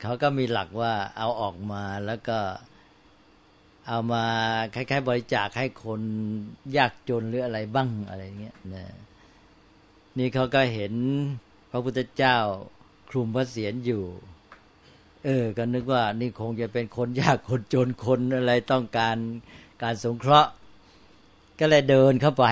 [0.00, 2.38] เขาก็มีหลักว่าเอาออกมาแล้วก็
[3.88, 4.24] เอามา
[4.74, 6.00] คล้ายๆ บริจาคให้คน
[6.76, 8.84] ยากจนหรืออะไรบ้างอะไรเงี้ยนะ
[10.18, 10.92] นี่เขาก็เห็น
[11.70, 12.36] พระพุทธเจ้า
[13.10, 14.04] คลุมพระเศียรอยู่
[15.24, 19.16] เออ ก็นึกว่านี่คงจะเป็นคนยากคนจนคนอะไรต้องการ
[19.82, 20.50] การสงเคราะห์
[21.58, 22.46] ก็เลยเดินเข้าไป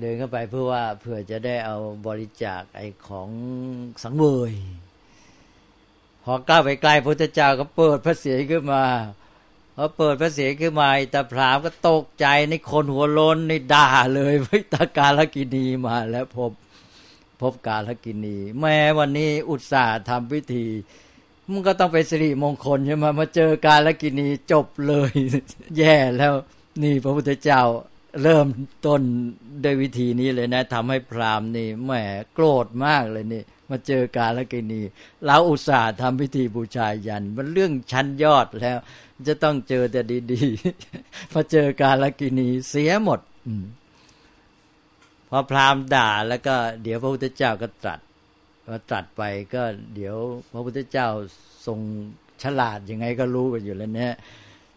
[0.00, 3.28] เดินเข้าไปเพื่อว่าเพื่อจะได้เอาบริจาคไอ้ของ
[4.02, 4.54] สังเวย
[6.24, 8.84] พอก้าวไปใกล้พระพุทธเจ้าก็เปิดพระเศียรขึ้นมา
[9.76, 16.52] พอเปิดพระเสียงขึ้นมาตาพรามก็ตกใจในคนหัวล้นในด่าเลยวิตากาลกินีมาแล้วพบ
[17.40, 20.66] พบกาลกินี แม้วันนี้อุตส่าห์ทำพิธี
[21.50, 25.12] มันก็ต้องไปสิริมงคลใช่ไหมมาเจอกาลกินีจบเลย
[25.78, 26.32] แย่แล้ว
[26.82, 27.62] นี่พระพุทธเจ้า
[28.22, 28.46] เริ่ม
[28.86, 29.02] ต้น
[29.64, 31.90] ด้วยวิธีนี้เลยนะทำให้พราหมณ์นี่แหม
[32.34, 34.82] โกรธมากเลยนี่ มาเจอกาลกินี
[35.24, 38.78] เราอุตส่าห์ทำพิธีบูชายัน มันเรื่องชั้นยอดแล้ว
[39.28, 40.00] จะต้องเจอแต่
[40.32, 43.48] ดีๆพอเจอกาลกินีเสียหมดอ
[45.28, 48.00] พอพราหมณ์ด่าแล้วก็เดี๋ยวพระพุทธเจ้าก็ตรัส
[48.66, 49.22] พอตรัสไป
[49.54, 49.62] ก็
[49.94, 50.16] เดี๋ยว
[50.52, 51.08] พระพุทธเจ้า
[51.66, 51.78] ทรง
[52.42, 54.12] ฉลาดยังไงก็รู้กันอยู่แล้วเนี่ย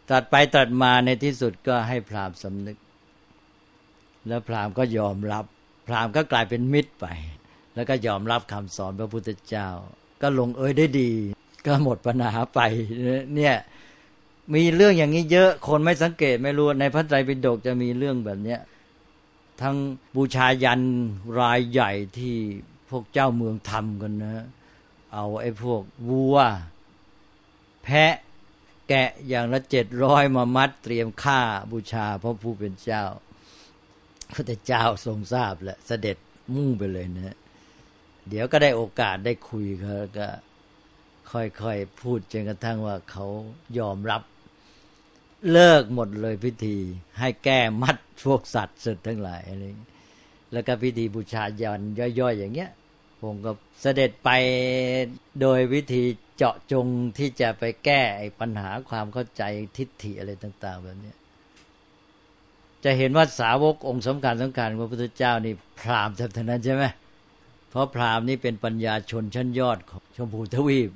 [0.10, 2.78] ตรัสไปตรัสมาในที่สุดก็ให้พราหมณ์สำนึก
[4.28, 5.46] แล้วพราหมณ์ก็ยอมรับ
[5.88, 7.06] พราหมณ์ก็กลายเป็นมิตรไป
[7.76, 9.68] แล้วก็ยอมรับคำสอนพระพุทธเจ้า
[10.22, 11.12] ก็ลงเอยได้ดี
[11.66, 12.60] ก็หมดปัญหาไป
[13.36, 13.56] เนี่ย
[14.54, 18.60] มีเรื่องอย่างนี้เยอะคนไม่สังเกตไม่รู้ในพระไตรปิฎกจะมีเรื่องแบบเนี้ย
[19.62, 19.76] ทั้ง
[20.16, 20.82] บูชายัน
[21.40, 22.36] รายใหญ่ที่
[22.90, 24.46] พวกเจ้าเมืองทำกันนะ
[25.14, 26.38] เอาไอ้พวกวัว
[27.84, 28.14] แพะ
[28.90, 33.04] แกะอย่างละเจ็ดร้อยมามัดเตรียมฆ่าบูชาพระผู้เป็นเจ้า
[34.34, 36.18] พระเจ้าทรงทราบแหละ เสด็จ
[36.56, 37.36] มุ่งไปเลยนะ
[38.30, 40.28] เดี๋ยวก็ได้โอกาสได้คุยเขาก็
[41.32, 43.26] ค่อยๆพูดจนกระทั่งว่าเขา
[43.80, 44.22] ยอมรับ
[45.52, 46.78] เลิกหมดเลยพิธี
[47.20, 49.64] ให้แก้มัดพวกสัตว์สุดทั้งหลายอะไร
[50.54, 52.72] แล้วก็พิธีบูชายันย่อยๆ อย่างเงี้ย
[53.22, 54.30] ผมก็เสด็จไป
[55.42, 56.04] โดยวิธี
[56.36, 56.86] เจาะจง
[57.18, 58.02] ที่จะไปแก้
[58.40, 59.44] ปัญหาความเข้าใจ
[59.78, 61.14] ทิฏฐิอะไรต่าง ๆ แบบนี้
[62.84, 66.84] จะเห็นว่าสาวกองค์สำคัญสำคัญพระพุทธเจ้านี่พรามทั้งนั้นใช่ไหม
[67.70, 70.92] เพราะพรามนี่เป็นปัญญาชนชั้นยอดของชมพูทวีป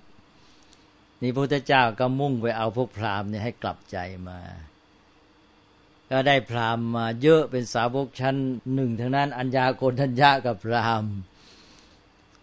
[1.21, 4.39] นี่พระพุทธเจ้าก็มุ่งไปเอาพวกพราหมณ์เนี่ยให้กลับใจมา
[6.11, 8.35] ก็ได้พราหมณ์มาเยอะเป็นสาวกชั้น
[8.73, 11.13] หนึ่งทั้งนั้นอัญญาโกณทัญญากับพราหมณ์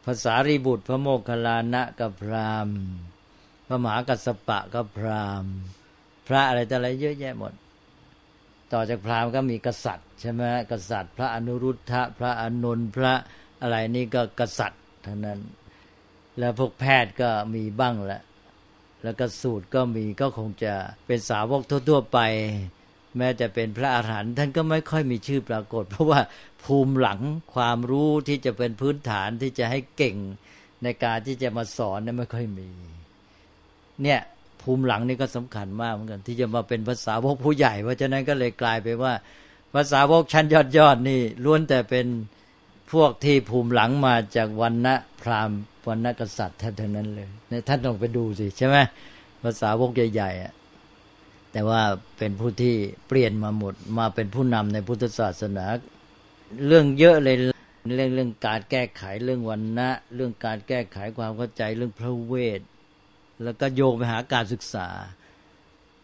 [0.04, 2.78] ภาษารีบุตรพระโมคคัลลานะกับพราหมณ์
[3.66, 5.52] พระมหากัสปะกับพราหมณ์
[6.28, 7.52] พระอะไรแต่อะไรเยอะแยะหมด
[8.72, 13.12] ต่อจากพราหมณ์ก็มีกษัตริย์ใช่ไหมกษัตริย์ พระอนุรุทธะพระอนุนพระ
[13.62, 15.38] อะไรนี่ก็กษัตริย์ทั้งนั้น
[16.38, 18.22] แล้วพวกแพทย์ก็มีบ้างแหละ
[19.04, 20.74] แล้วก็สูตรก็มีก็คงจะ
[21.06, 22.18] เป็นสาวกทั่ว ๆ ไป
[23.16, 26.20] แม้จะเป็นพระอาหารหันต์ท่านก็ไม่ค่อยมีชื่อปรากฏ เพราะว่า
[26.64, 27.20] ภูมิหลัง
[27.54, 30.16] ความรู้ที่จะเป็นพื้นฐานที่จะให้เก่ง
[30.82, 32.70] ในการที่จะมาสอนนั้นไม่ค่อยมี
[34.02, 34.20] เนี่ย
[34.62, 39.12] ภูมิหลังนี่ก็สำคัญมากเหมือนกัน ที่จะมาเป็นภาษาวกผู้ใหญ่ เพราะฉะนั้นก็เลยกลายไปว่า
[39.74, 42.06] ภาษาวกชั้นยอดยอดนี่ล้วนแต่เป็น
[42.92, 48.76] พวกที่ภูมิหลังมาจากวันณะพราหมณ์ วันนักษัตริย์แทบทั้งนั้นเลยเนี่ยท่านต้องไปดูสิใช่ไหม
[49.42, 50.52] ภาษาวกใหญ่ๆอะ
[51.52, 51.80] แต่ว่า
[52.18, 52.74] เป็นผู้ที่
[53.08, 55.64] เปลี่ยนมาหมดมาเป็นผู้นำในพุทธศาสนา
[56.66, 62.60] เรื่องเยอะเลยเรื่องเรื่องการแก้ไขเรื่องวันนะเรื่องการแก้ไขความเข้าใจเรื่องพระเวท
[63.42, 64.88] แล้วก็โยงไปหาการศึกษา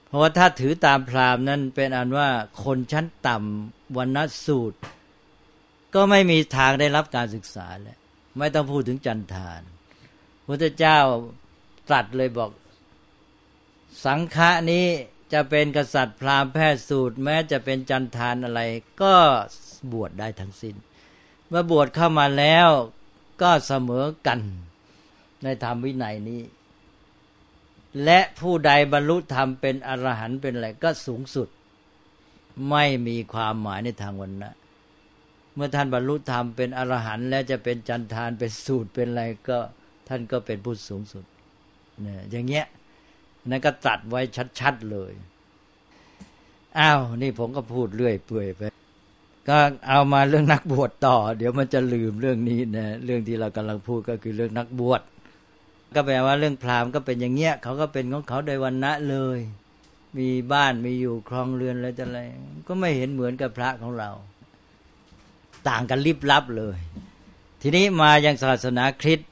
[0.06, 2.28] เพราะว่าถ้าถือตามพราหมณ์นั้นเป็นอันว่า
[2.64, 4.78] คนชั้นต่ำวันนสูตร
[5.94, 7.98] ก็ไม่มีทางได้รับการศึกษาแล้ว
[8.38, 9.60] ไม่ต้องพูดถึงจันทาน
[10.46, 10.98] พระเจ้า
[11.88, 12.50] ตรัสเลยบอก
[14.04, 14.86] สังฆะนี้
[15.32, 18.60] จะเป็นกษัตริย์พราหมณ์แพทย์สูตร แม้จะเป็นจันทานอะไร
[19.02, 19.14] ก็
[19.92, 20.76] บวชได้ทั้งสิน้น
[21.48, 22.68] เมื่อบวชเข้ามาแล้ว
[23.42, 24.40] ก็เสมอกัน
[25.42, 26.42] ในธรรมวินัยนี้
[28.04, 31.48] และผู้ใดบรรลุธรรมเป็นอรหันต์เป็นอะไรก็สูงสุด
[32.70, 34.52] ไม่มีความหมายในทางวันนะ
[35.54, 39.58] เมื่อท่านบรรลุธรรมเป็นอรหันต์แล้วจะเป็นจันทานเป็นสูตรเป็นอะไรก็
[40.08, 41.24] ท่านก็เป็นผู้สูงสุด
[42.02, 42.66] เนี่ยอย่างเงี้ย
[43.50, 44.20] นั่นก็ตัดไว้
[44.60, 45.12] ชัดๆเลย
[46.78, 48.62] อ้าว นี่ผมก็พูดเรื่อยเปื่อยไป
[49.48, 55.02] ก็เอามาเรื่องนักบวชต่อ เดี๋ยวมันจะลืมเรื่องนี้นะ เรื่องที่เรากำลังพูดก็คือเรื่องนักบวช
[55.94, 59.38] ก็แปลว่าเรื่องพราหมณ์ก็เป็นอย่างเงี้ย เขาก็เป็นของเขาโดยวันณะเลย
[60.18, 62.20] มีบ้านมีอยู่ครองเรือนอะไรจะอะไร
[62.68, 64.10] ก็ไม่เห็นเหมือนกับพระของเรา
[65.68, 66.76] ต่างกันลิบลับเลย
[67.62, 69.30] ทีนี้มายังศาสนาคริสต์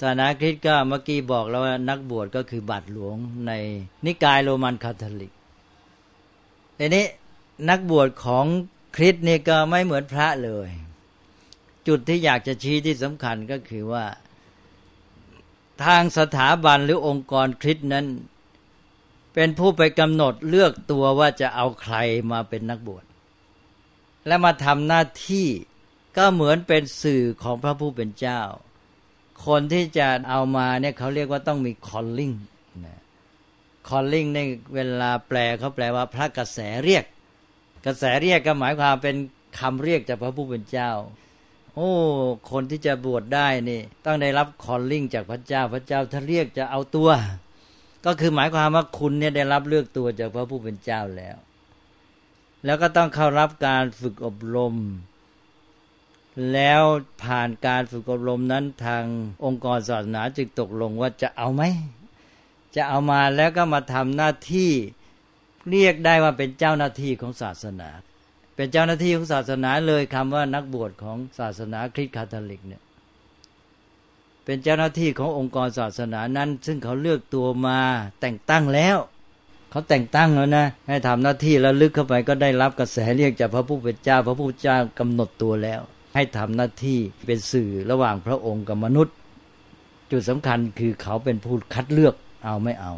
[0.00, 3.52] ศาสนาคริสต์ก็เมื่อกี้บอกแล้วว่านักบวชก็คือบาทหลวงใน
[4.06, 5.32] นิกายโรมันคาทอลิก
[6.78, 7.06] ทีนี้
[7.70, 8.46] นักบวชของ
[8.96, 10.68] คริสต์นี่ก็ไม่เหมือนพระเลย
[11.88, 14.04] จุดที่อยากจะชี้ที่สำคัญก็คือว่า
[15.84, 18.06] ทางสถาบันหรือองค์กรคริสต์นั้น
[19.34, 21.96] เป็นผู้ไปกำหนดเลือกตัวว่าจะเอาใคร
[22.32, 23.04] มาเป็นนักบวช
[24.26, 25.46] และมาทำหน้าที่
[26.16, 28.40] ก็เหมือนเป็นสื่อของพระผู้เป็นเจ้า
[29.46, 32.32] คนที่จะเอามาเนี่ยเขาเรียกว่าต้องมีคอลลิ่ง
[32.86, 32.98] นะ
[33.88, 34.40] คอลลิ่งใน
[34.74, 37.04] เวลาแปลเขาแปลว่าพระกระแสเรียก
[37.86, 39.16] กระแสเรียกก็หมายความเป็น
[39.58, 40.90] คำเรียกจากพระผู้เป็นเจ้า
[41.74, 41.92] โอ้
[42.50, 47.10] คนที่จะบวชได้นี่ ต้องได้รับคอลลิ่งจากพระเจ้า พระเจ้าถ้าเรียกจะเอาตัว
[48.06, 51.36] ก็คือหมายความว่าคุณเนี่ยได้รับเลือกตัวจากพระผู้เป็นเจ้าแล้ว
[52.64, 54.74] แล้วก็ต้องเข้ารับการฝึกอบรม
[56.52, 56.82] แล้ว
[57.24, 59.04] ผ่านการฝึกอบรมนั้นทาง
[59.44, 61.62] องค์กรศาสนาจึงตกลงว่าจะเอาไหม
[62.76, 64.70] จะเอามาแล้วก็มาทำหน้าที่
[65.70, 67.88] เรียกได้ว่าเป็นเจ้าหน้าที่ของศาสนา
[68.56, 72.82] เป็นเจ้าหน้าที่ของศาสนาเลยคำว่านักบวชของศาสนาคริสต์คาทอลิกเนี่ย
[74.44, 77.80] เป็นเจ้าหน้าที่ขององค์กรศาสนานั้น ซึ่งเขาเลือกตัวมา
[78.20, 78.98] แต่งตั้งแล้ว
[79.70, 85.80] เขาแต่งตั้งแล้วนะให้ทำหน้าที่แล้วลึกเข้าไปก็ได้รับกระแสเรียกจากพระผู้เป็นเจ้า พระผู้เป็นเจ้ากำหนดตัวแล้ว
[86.14, 89.16] ให้ทำหน้าที่เป็นสื่อระหว่างพระองค์กับมนุษย์
[90.10, 92.94] จุดสำคัญคือเขาเป็นผู้คัดเลือกเอาไม่เอา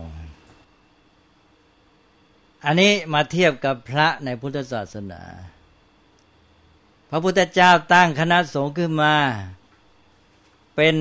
[2.65, 5.23] อันนี้มาเทียบกับพระในพุทธศาสนา
[7.11, 9.15] พระพุทธเจ้าตั้งคณะสงฆ์ขึ้นมา
[10.77, 10.97] เป็น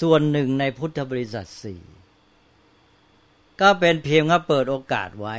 [0.00, 1.82] ส่วนหนึ่งในพุทธบริษัทสี่
[3.60, 5.36] ก็เป็นเพียงว่าเปิดโอกาสไว้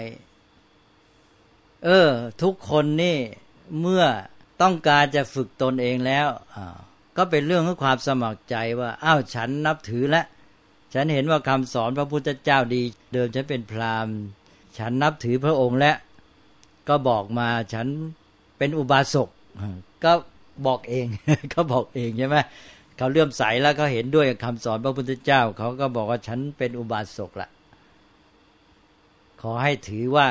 [1.85, 2.09] เออ
[2.41, 3.17] ทุกคนนี่
[3.79, 4.03] เมื่อ
[4.61, 6.27] ต้องการจะฝึกตนเองแล้ว
[7.17, 10.25] ก็เป็นเรื่องของความสมัครใจว่าอ้าวฉันนับถือแล้ว
[10.93, 12.81] ฉันเห็นว่าคำสอนพระพุทธเจ้าดี
[13.13, 14.15] เดิมฉันเป็นพราหมณ์
[14.77, 15.93] ฉันนับถือพระองค์และ
[16.89, 17.87] ก็บอกมาฉัน
[18.57, 19.29] เป็นอุบาสก
[20.03, 20.11] ก็
[20.65, 21.05] บอกเอง
[21.51, 22.37] เขาบอกเองใช่ไหม
[22.97, 27.49] เขาเลื่อมใสแล้วเขาเห็นด้วยคำสอนพระพุทธเจ้า เขาก็บอกว่าฉันเป็นอุบาสกละ
[29.41, 30.27] ขอให้ถือว่า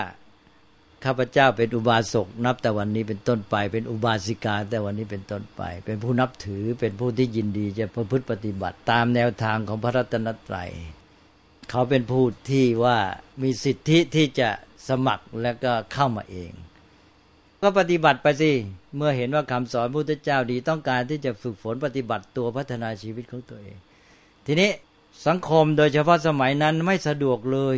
[1.05, 10.71] ข้าพเจ้าเป็นอุบาสกนับแต่วันนี้เป็นต้นไป เป็นอุบาสิกาแต่วันนี้เป็นต้นไป เป็นผู้นับถือเป็นผู้ที่ยินดีจะประพฤติปฏิบัติ ตามแนวทางของพระรัตนตรัย
[11.71, 12.99] เขาเป็นผู้ที่ว่า
[13.43, 14.49] มีสิทธิที่จะ
[14.89, 16.53] สมัครแล้วก็เข้ามาเอง
[17.63, 18.51] ก็ปฏิบัติไปสิ
[18.97, 23.77] เมื่อเห็นว่าคำสอนพุทธเจ้าดีต้องการที่จะฝึกฝนปฏิบัติตัวพัฒนาชีวิตของตัวเอง
[24.47, 24.71] ทีนี้
[25.27, 27.77] สังคมโดยเฉพาะสมัยนั้นไม่สะดวกเลย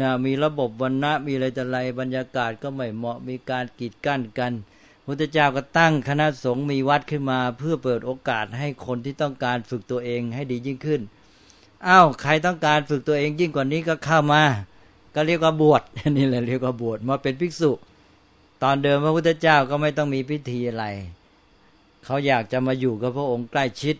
[0.00, 4.52] นะมีระบบวันณะมีอะไรแต่ไรบรรยากาศก็ไม่เหมาะมีการกีดกั้นกัน
[5.04, 11.00] พุทธเจ้าก็ตั้งคณะสงฆ์มีวัดขึ้นมา เพื่อเปิดโอกาสให้คนที่ต้องการฝึกตัวเองให้ดียิ่งขึ้น
[11.86, 14.42] อ้าวใครต้องการฝึกตัวเองยิ่งกว่านี้ก็เข้ามา
[15.14, 15.82] ก็เรียกว่าบวช
[16.16, 17.72] นี่แหละเรียกว่าบวชมาเป็นภิกษุ
[18.62, 20.84] ตอนเดิมพระพุทธเจ้าก็ไม่ต้องมีพิธีอะไร
[22.04, 23.96] เขาอยากจะมาอยู่กับพระองค์ใกล้ชิด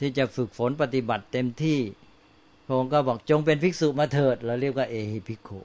[0.00, 1.78] ที่จะฝึกฝนปฏิบัติเต็มที่
[2.68, 5.60] พระองค์ก็บอกจงเป็นภิกษุมาเถิด เราเรียกว่าเอหิภิกขุ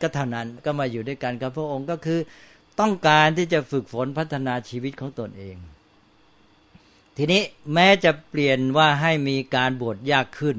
[0.00, 2.20] ก็เท่านั้นก็มาอยู่ด้วยกันกับพระองค์ก็คือ
[2.80, 5.56] ต้องการที่จะฝึกฝนพัฒนาชีวิตของตนเอง
[7.16, 7.42] ทีนี้
[7.74, 10.58] แม้จะเปลี่ยนว่าให้มีการบวชยากขึ้น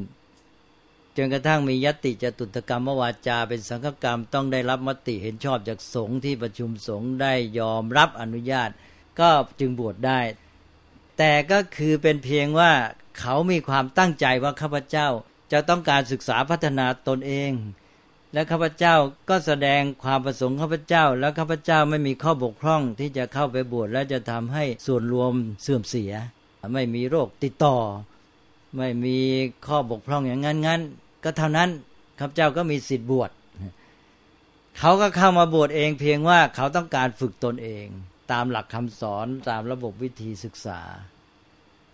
[1.18, 8.70] จนกระทั่งมียติจตุตกรรมวาจาเป็นสังฆกรรมต้องได้รับมติเห็นชอบจากสงฆ์ที่ประชุมสงฆ์ได้ยอมรับอนุญาต
[9.20, 9.30] ก็
[9.60, 10.20] จึงบวชได้
[11.18, 12.72] แต่ก็คือเป็นเพียงว่า
[13.20, 15.08] เขามีความตั้งใจว่าข้าพเจ้า
[15.54, 17.52] จะต้องการศึกษาพัฒนาตนเอง
[18.34, 18.96] และข้าพเจ้า
[19.30, 26.14] ก็แสดงความประสงค์ข้าพเจ้า แล้วข้าพเจ้าไม่มีข้อบกพร่องที่จะเข้าไปบวชและจะทำให้ส่วนรวมเสื่อมเสีย
[26.74, 27.78] ไม่มีโรคติดต่อ
[28.78, 29.18] ไม่มี
[29.68, 30.82] ข้อบกพร่องอย่างนั้นงั้น
[31.24, 31.70] ก็เท่านั้น
[32.20, 33.32] ข้าพเจ้าก็มีสิทธิ์บวช
[34.80, 37.86] เขาก็เข้ามาบวชเองเพียงว่าเขาต้องการฝึกตนเอง
[38.32, 40.80] ตามหลักคำสอนตามระบบวิธีศึกษา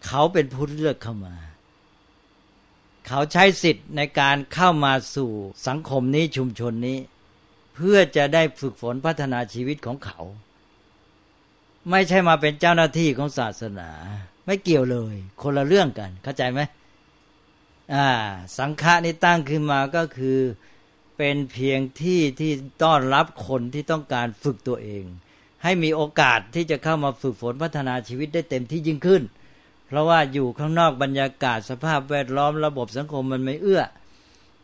[0.08, 1.36] เขาเป็นผู้เลือกเข้ามา
[3.08, 5.32] เขาใช้สิทธิ์ในการเข้ามาสู่
[5.68, 6.98] สังคมนี้ชุมชนนี้
[7.76, 10.20] เพื่อจะได้ฝึกฝนพัฒนาชีวิตของเขา
[11.90, 13.90] ไม่ใช่มาเป็นเจ้าหน้าที่ของศาสนา
[14.46, 16.60] ไม่เกี่ยวเลย คนละเรื่องกัน เข้าใจไหม
[17.94, 18.08] อ่า
[18.58, 20.38] สังฆะนี่ตั้งขึ้นมาก็คือ
[21.18, 22.52] เป็นเพียงที่ที่
[22.84, 25.04] ต้อนรับคนที่ต้องการฝึกตัวเอง
[25.64, 29.22] ให้มีโอกาสที่จะเข้ามาฝึกฝนพัฒนาชีวิตได้เต็มที่ยิ่งขึ้น
[29.90, 33.84] เพราะว่าอยู่ข้างนอกบรรยากาศสภาพแวดล้อมระบบสังคมมันไม่เอื้อ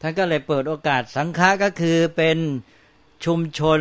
[0.02, 2.38] ท่านก็เลยเปิดโอกาสสังฆะก็คือเป็น
[3.26, 3.80] ชุมชน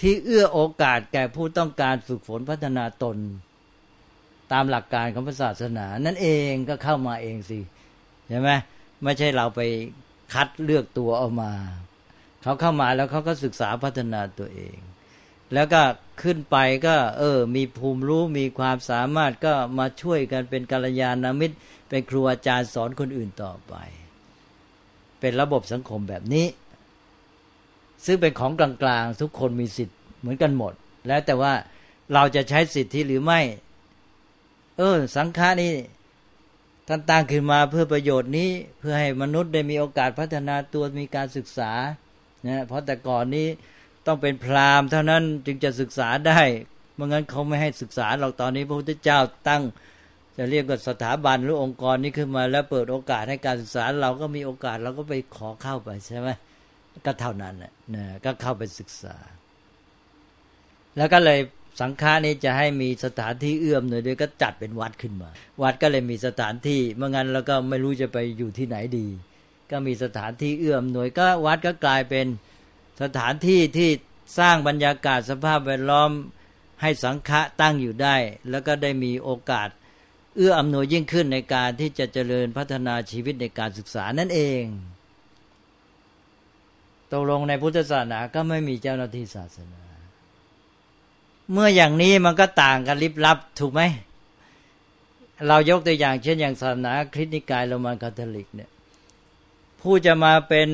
[0.00, 3.16] ที่เอื้อโอกาสแก่ผู้ต้องการฝึกฝนพัฒนาตน
[4.52, 7.58] ตามหลักการของศาสนา นั่นเองก็เข้ามาเองสิ
[8.28, 8.50] ใช่ไหม
[9.02, 9.60] ไม่ใช่เราไป
[10.34, 11.52] คัดเลือกตัวออกมา
[12.42, 14.76] เขาเข้ามาแล้วเขาก็ศึกษาพัฒนาตัวเอง
[15.54, 15.82] แล้วก็
[16.22, 16.56] ขึ้นไป
[16.86, 21.56] ก็ เออ มีภูมิรู้มีความสามารถก็มาช่วยกันเป็นกัลยาณมิตร
[21.88, 23.74] เป็นครูอาจารย์สอนคนอื่นต่อไป
[25.20, 26.46] เป็นระบบสังคมแบบนี้
[28.04, 30.72] ซึ่งเป็นของกลางๆ ทุกคนมีสิทธิ์เหมือนกันหมด
[31.08, 31.52] แล้วแต่ว่า
[32.12, 33.40] เราจะใช้สิทธิหรือไม่
[34.78, 35.72] เออ สังฆานี่
[36.88, 41.72] ท่านตั้งขึ้นมาเพื่อประโยชน์นี้เพื่อให้มนุษย์ได้มีโอกาสพัฒนาตัวมีการศึกษา
[42.46, 43.48] นะเพราะแต่ก่อนนี้
[44.06, 46.40] ต้องเป็นพราหมณ์เท่านั้นจึงจะศึกษาได้
[46.94, 49.62] เมื่องั้นเขาไม่ให้ศึกษาเราตอนนี้พระพุทธเจ้าตั้ง
[50.36, 56.28] จะเรียกว่าสถาบันหรือองค์กรนี้ขึ้นมา แล้วเปิดโอกาสให้การศึกษาเราก็มีโอกาสเราก็ไปขอเข้าไปใช่ไหม
[57.06, 59.16] ก็เท่านั้นแหละนะก็เข้าไปศึกษา
[60.96, 61.38] แล้วก็เลย
[61.80, 65.30] สังฆานี้จะให้มีสถานที่เอื้อมหน่อยด้วยก็จัดเป็นวัดขึ้นมา
[65.62, 69.06] วัดก็เลยมีสถานที่เมื่องั้นเราก็ไม่รู้จะไปอยู่ที่ไหนดี
[69.70, 72.26] ก็มีสถานที่เอื้อมหน่วยก็วัดก็กลายเป็น
[73.02, 73.90] สถานที่ที่
[74.38, 76.10] สร้างบรรยากาศสภาพแวดล้อม
[76.82, 78.16] ให้สังฆะตั้งอยู่ได้
[78.50, 79.68] แล้วก็ได้มีโอกาส
[80.36, 84.62] เอื้ออำนวยยิ่งขึ้นในการที่จะเจริญพัฒนาชีวิตในการศึกษานั่นเอง
[87.12, 89.82] ตกลงในพุทธศาสนาก็ไม่มีเจ้าหน้าที่ศาสนา
[91.52, 93.82] เมื่ออย่างนี้มันก็ต่างกันลิบลับถูกไหม
[95.48, 98.70] เรายกตัวอย่างเช่นอย่างศาสนาคริสต์นิกายโรมันคาทอลิกเนี่ย
[99.80, 100.70] ผู้จะมาเป็น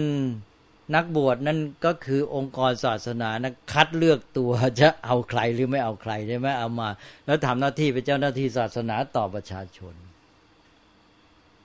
[0.94, 6.88] นักบวชนั่นก็คือองค์กรศาสนานะคัดเลือกตัวจะเอาใครหรือไม่เอาใครใช่ไหมเอามา
[7.26, 9.94] แล้วทำหน้าที่เป็นเจ้าหน้าที่ศาสนาต่อประชาชน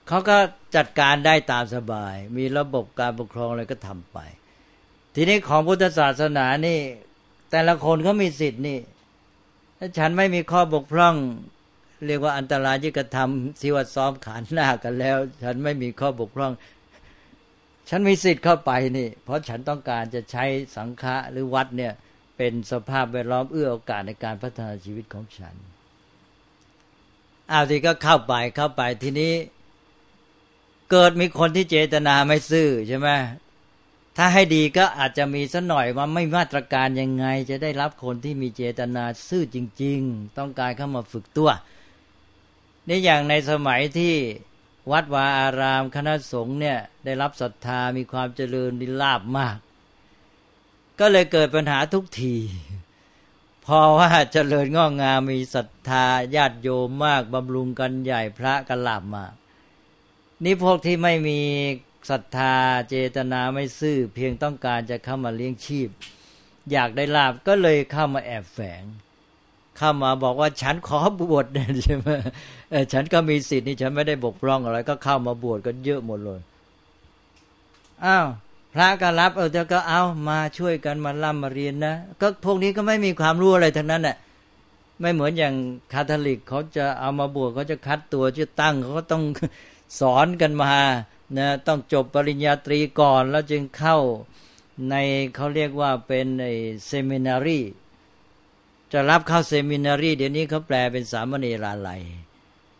[0.08, 0.38] เขาก็
[0.76, 4.18] จัดการได้ตามสบาย มีระบบการปกครองอะไรก็ทำไป
[5.16, 6.80] ทีนี้ของพุทธศาสนานี่
[7.52, 8.80] แต่ละคนเขามีสิทธิ์นี่
[9.80, 11.16] ถ้าฉันไม่มีข้อบกพร่อง
[12.06, 16.52] เรียกว่าอันตรายที่กระทำสิวัดซ้อมขานหน้ากันแล้ว ฉันไม่มีข้อบกพร่อง
[17.90, 21.94] ฉันมีสิทธิ์เข้าไปนี่ เพราะฉันต้องการจะใช้สังฆะหรือวัดเนี่ย
[22.38, 25.56] เป็นสภาพแวดล้อมเอื้อโอกาสในการพัฒนาชีวิตของฉัน
[27.52, 29.34] อาทีก็เข้าไปเข้าไปทีนี้
[30.92, 33.10] เกิดมีคนที่เจตนาไม่ซื่อใช่ไหม
[34.18, 41.50] ถ้าให้ดีก็อาจจะมีสักหน่อยว่าไม่มาตรการยังไง จะได้รับคนที่มีเจตนาซื่อจริง ๆ ต้องการเข้ามาฝึกตัว
[42.88, 44.14] นี่อย่างในสมัยที่
[44.92, 49.58] วัดวาอารามคณะสงฆ์เนี่ยได้รับศรัทธามีความเจริญดิลาบมาก
[51.00, 52.36] ก็เลยเกิดปัญหาทุกที
[53.66, 56.06] พอว่าเจริญงอกงามมีศรัทธา
[56.36, 59.34] ญาติโยมมากบำรุงกันใหญ่พระกันลาบมาก
[60.44, 61.40] นี่พวกที่ไม่มี
[62.10, 62.56] ศรัทธา
[62.90, 65.90] เจตนาไม่ซื่อ เพียงต้องการจะเข้ามาเลี้ยงชีพ
[66.72, 68.84] อยากได้ลาบก็เลยเข้ามาแอบแฝง
[69.78, 72.10] เข้ามาบอกว่าฉันขอบวชเนี่ยใช่ไหม
[72.94, 76.40] ฉันก็มีสิทธิ์นี่ฉันไม่ได้บกพร่องอะไร ก็เข้ามาบวชกันเยอะหมดเลย
[78.06, 78.28] อ้าว
[78.74, 84.18] พระก็รับเออเธอก็เอามาช่วยกันมาล่ำมาเรียนนะก็พวกนี้ก็ไม่มีความรู้อะไรทั้งนั้นแหละ
[85.02, 85.54] ไม่เหมือนอย่าง
[85.94, 89.24] คาทอลิกเขาจะเอามาบวชเขาจะคัดตัวจะตั้งเขาก็ต้อง
[90.00, 90.74] สอนกันมา
[91.38, 93.98] นะต้องจบปริญญาตรีก่อนแล้วจึงเข้า
[94.90, 94.96] ใน
[95.36, 96.46] เขาเรียกว่าเป็นใน
[96.86, 97.60] seminary
[98.92, 102.02] จะรับเข้า seminary เดี๋ยวนี้เขาแปลเป็นสามเณราลัย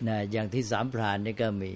[0.08, 1.74] นะอย่างที่สามพรานนี่ก็มี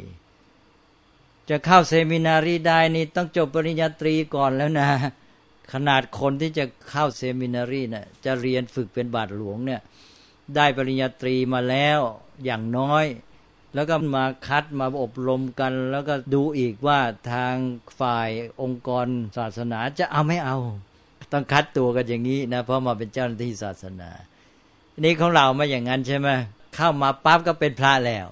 [1.49, 4.89] จะเข้า seminary ได้นี่ต้องจบปริญญาตรีก่อนแล้วนะ
[5.73, 9.81] ขนาดคนที่จะเข้า seminary น่ะจะเรียนฝึกเป็นบาทหลวงเนี่ย
[10.55, 11.99] ได้ปริญญาตรีมาแล้ว
[12.45, 13.05] อย่างน้อย
[13.73, 16.99] แล้วก็มาคัดมาอบรมกัน แล้วก็ดูอีกว่า
[17.31, 17.55] ทาง
[17.99, 18.29] ฝ่าย
[18.61, 19.07] องค์กร
[19.37, 20.57] ศาสนาจะเอาไม่เอา
[21.31, 24.09] ต้องคัดตัวกันอย่างนี้นะเพราะมาเป็นเจ้าหน้าที่ศาสนา
[25.03, 26.29] นี้ของเราไม่อย่างนั้นใช่ไหม
[26.75, 28.27] เข้ามาปั๊บก็เป็นพระแล้ว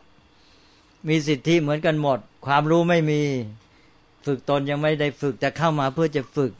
[1.07, 3.21] มีสิทธิเหมือนกันหมด ความรู้ไม่มี
[4.25, 6.51] ฝึกตนยังไม่ได้ฝึกจะเข้ามาเพื่อจะฝึก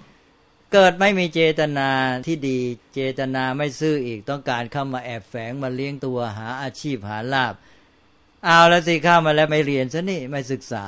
[0.74, 1.90] เกิดไม่มีเจตนา
[2.26, 2.58] ที่ดี
[2.94, 7.54] เจตนาไม่ซื่ออีกต้องการเข้ามาแอบแฝงมาเลี้ยงตัวหาอาชีพหาลาบ
[8.46, 10.86] เอาแล้วสิเข้ามาแล้วไม่เรียนซะนี่ไม่ศึกษา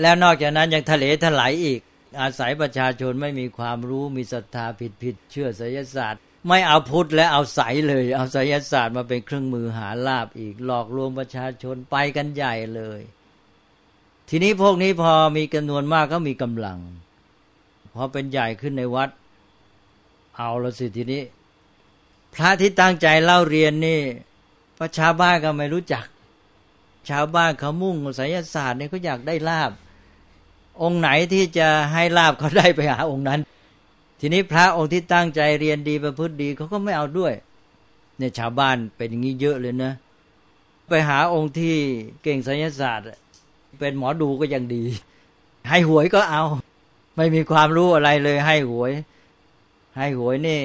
[0.00, 1.80] แล้วนอกจากนั้นยังทะเลถลายอีก
[2.20, 13.00] อาศัยประชาชนไม่มีความรู้มีศรัทธาผิดผิดเชื่อไสยศาสตร์ ไม่เอาพุทธและเอาใสเลย เอาไสยศาสตร์มาเป็นเครื่องมือหาลาบอีก หลอกลวงประชาชนไปกันใหญ่เลย
[14.28, 16.78] ทีนี้พวกนี้พอมีจำนวนมากก็มีกำลัง
[17.94, 19.10] พอเป็นใหญ่ขึ้นในวัด
[20.36, 21.22] เอาละสิทีนี้
[22.34, 24.00] พระที่ตั้งใจเล่าเรียนนี่
[24.78, 26.04] ประชาบ้านก็ไม่รู้จัก
[27.08, 29.70] ชาวบ้านเขามุ่งไสยศาสตร์เนี่ยเขาอยากได้ลาบ
[30.82, 33.40] องค์ไหนที่จะให้ลาบเขาได้ไปหาองค์นั้น
[34.20, 37.32] ทีนี้พระองค์ที่ตั้งใจเรียนดีประพฤติดีเขาก็ไม่เอาด้วย
[38.18, 39.92] เนี่ยชาวบ้านเป็นอย่างนี้เยอะเลยนะ
[40.88, 41.74] ไปหาองค์ที่
[42.22, 43.06] เก่งไสยศาสตร์
[43.78, 44.84] เป็นหมอดูก็ยังดี
[45.68, 46.44] ให้หวยก็เอา
[47.16, 48.92] ไม่มีความรู้อะไรเลยให้หวย
[49.96, 50.60] ให้หวยนี่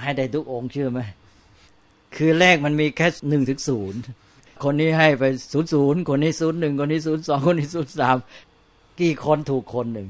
[0.00, 1.00] ให้ได้ทุกองค์เชื่อไหม
[2.16, 4.00] คือเลขมันมีแค่หนึ่งถึงศูนย์
[4.62, 8.16] คนนี้ให้ไปศูนย์ศูนย์คนนี้ศูนย์หนึ่งคนนี้ศูนย์สองคนนี้ศูนย์สาม
[9.00, 10.08] กี่คนถูกคนหนึ่ง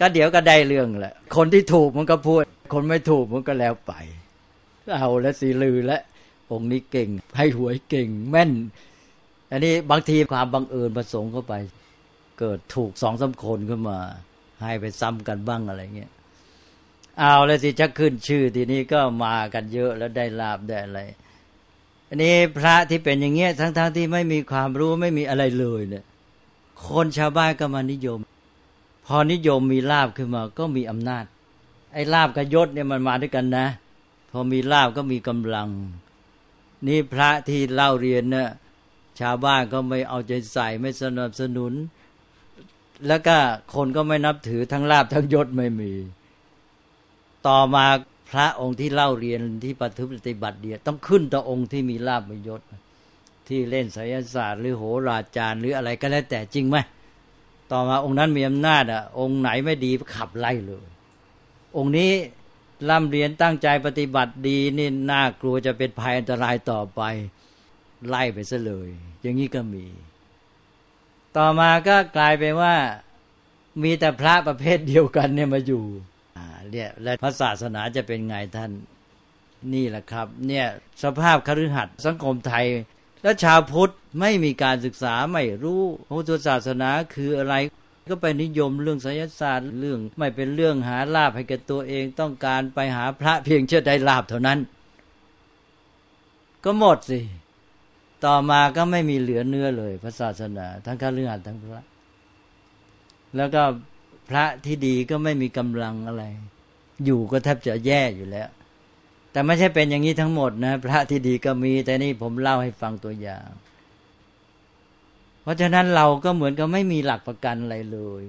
[0.00, 2.42] ก็เดี๋ยวก็ได้เรื่องแหละ คนที่ถูกมันก็พูด
[2.72, 3.92] คนไม่ถูกมันก็แล้วไป
[4.94, 5.98] เอาและสีลือและ
[6.52, 8.50] องค์นี้เก่ง ให้หวยเก่งแม่น
[9.50, 11.54] อันนี้บางทีความบังเอิญประสงค์เข้าไป
[12.38, 13.98] เกิดถูกสองสาคนขึ้นมา
[14.62, 16.10] ให้ไปซ้ำกันบ้างอะไรเงี้ย
[17.18, 21.00] เอาแล้วสิจะขึ้นชื่อทีนี้ก็มากันเยอะแล้วได้ลาบได้อะไร
[22.08, 26.04] อันนี้พระที่เป็นอย่างเงี้ยทั้งๆทที่ไม่มีความรู้ไม่มีอะไรเลยเนี่ย
[26.88, 28.20] คนชาวบ้านก็มานิยม
[29.06, 31.24] พอนิยมมีลาบขึ้นมาก็มีอำนาจ
[31.92, 33.66] ไอ้ลาบกับยศเนี่ยมันมาด้วยกันนะ
[34.30, 35.68] พอมีลาบก็มีกำลัง
[36.86, 38.48] นี่พระที่เล่าเรียนเนี่ย
[39.20, 41.72] ชาวบ้านก็ไม่เอาใจใส่ไม่สนับสนุน
[43.06, 43.36] แล้วก็
[43.74, 45.92] คนก็ไม่นับถือทั้งลาบทั้งยศไม่มี
[47.46, 47.86] ต่อมา
[48.30, 52.60] พระองค์ที่เล่าเรียนที่ปฏิบัติบัติเดียต้องขึ้นต่อองค์ที่มีลาบมียศ
[53.50, 56.76] ที่เล่นไสยศาสตร์ หรือโหราจารย์หรืออะไรก็แล้วแต่จริงไหม
[57.72, 60.86] ต่อมาองค์นั้นมีอำนาจอะ องค์ไหนไม่ดีขับไล่เลย
[61.76, 62.12] องค์นี้
[62.88, 67.00] ร่ำเรียนตั้งใจปฏิบัติดีนี่น่ากลัวจะเป็นภัยอันตรายต่อไป
[68.08, 68.88] ไล่ไปซะเลย
[69.20, 69.86] อย่างนี้ก็มี
[71.36, 72.74] ต่อมาก็กลายเป็นว่า
[73.82, 75.84] มีแต่พระประเภทเดียวกันเนี่ยมาอยู่
[76.72, 78.70] เนี่ยและพระศาสนาจะเป็นไงท่าน
[79.74, 80.66] นี่แหละครับ เนี่ย
[81.02, 82.66] สภาพคฤหัสถ์สังคมไทย
[83.22, 87.54] และชาวพุทธไม่มีการศึกษาไม่รู้พระพุทธศาสนาคืออะไร
[88.10, 94.58] ก็ไปนิยมเรื่องไสยศาสตร์เรื่องไม่เป็นเรื่องหาลาภให้แก่ตัวเองต้องการไปหาพระเพียงเชื่อได้ลาภเท่านั้น
[96.64, 97.20] ก็หมดสิ
[98.24, 101.84] ต่อมาก็ไม่มีเหลือเนื้อเลยพระศาสนา ทั้งคฤหัสถ์ทั้งพระ
[103.36, 103.62] แล้วก็
[104.28, 106.24] พระที่ดีก็ไม่มีกำลังอะไร
[107.04, 108.48] อยู่ก็แทบจะแย่อยู่แล้ว
[109.32, 113.48] แต่ไม่ใช่เป็นอย่างนี้ทั้งหมดนะพระที่ดีก็มี แต่นี่ผมเล่าให้ฟังตัวอย่าง
[115.42, 118.24] เพราะฉะนั้นเราก็เหมือนกับไม่มีหลักประกันอะไรเลย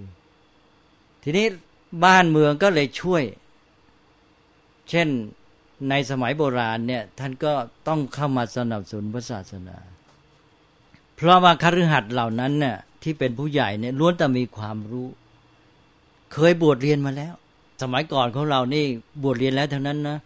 [1.24, 1.46] ทีนี้
[2.06, 3.24] บ้านเมืองก็เลยช่วย
[4.90, 5.08] เช่น
[5.90, 7.54] ในสมัยโบราณเนี่ยท่านก็
[7.88, 9.78] ต้องเข้ามาสนับสนุนพระศาสนา
[11.16, 15.08] เพราะว่าคฤหัสถ์เหล่านั้นเนี่ยที่เป็นผู้ใหญ่เนี่ยล้วนแต่มีความรู้
[16.34, 17.34] เคยบวชเรียนมาแล้ว
[17.82, 18.86] สมัยก่อนของเรานี่
[19.24, 20.18] บวชเรียนแล้วทั้งนั้นนะ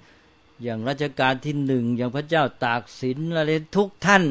[0.64, 4.24] อย่างรัชกาลที่หนึ่งอย่างพระเจ้าตากสินอะไรทุกท่าน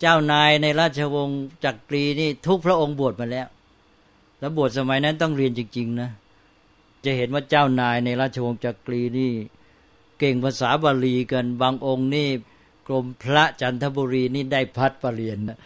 [0.00, 3.46] เจ้านายในราชวงศ์จักรีนี่ทุกพระองค์บวชมาแล้ว
[4.38, 6.10] แล้วบวชสมัยนั้นต้องเรียนจริง ๆ นะ
[7.04, 9.32] จะเห็นว่าเจ้านายในราชวงศ์จักรีนี่
[10.18, 12.28] เก่งภาษาบาลีกันบางองค์นี่
[12.86, 15.56] กรมพระจันทบุรีนี่ได้พัดปรริญญา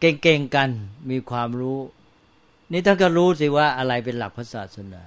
[0.00, 0.70] เก่งๆกัน
[1.10, 1.78] มีความรู้
[2.72, 5.02] นี่ท่านก็รู้สิว่าอะไรเป็นหลักพระศาสนา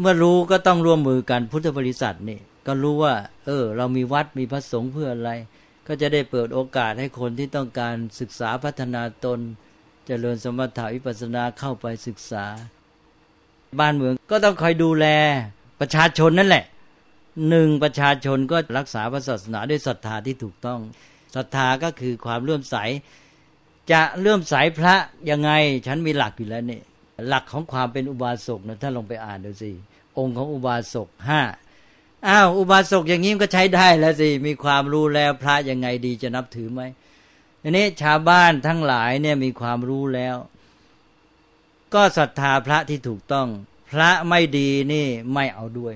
[0.00, 3.14] เมื่อรู้ก็ต้องร่วมมือกันพุทธบริษัทนี่ ก็รู้ว่า
[3.46, 5.30] เออ เรามีวัดมีพระสงฆ์เพื่ออะไร
[5.86, 9.42] ก็จะได้เปิดโอกาสให้คนที่ต้องการศึกษาพัฒนาตนจ
[10.06, 12.44] เจริญสมถาวิปัสสนาเข้าไปศึกษา
[13.80, 15.06] บ้านเมืองก็ต้องคอยดูแล
[15.80, 16.64] ประชาชนนั่นแหละ
[17.48, 20.80] หนึ่งประชาชนก็รักษาพระศาสนาด้วยศรัทธาที่ถูกต้อง
[21.36, 22.76] ศรัทธาก็คือความเลื่อมใส
[23.92, 24.94] จะเลื่อมใสพระ
[25.30, 25.50] ยังไง
[25.86, 26.80] ฉันมีหลักอยู่แล้วนี่
[27.28, 29.70] หลักของความเป็นอุบาสกนะถ้าลองไปอ่านดูสิ
[30.18, 31.40] องค์ของอุบาสกห้า
[32.28, 36.82] อ้าวอุบาสกอย่างนี้ก็ใช้ได้แล้วสิมีความรู้แล้วพระยังไงดีจะนับถือไหม
[37.62, 40.36] อันนี้ชาวบ้านทั้งหลายเนี่ยมีความรู้แล้ว
[41.94, 43.48] ก็ศรัทธาพระที่ถูกต้อง
[43.90, 45.94] พระไม่ดีนี่ไม่เอาด้วย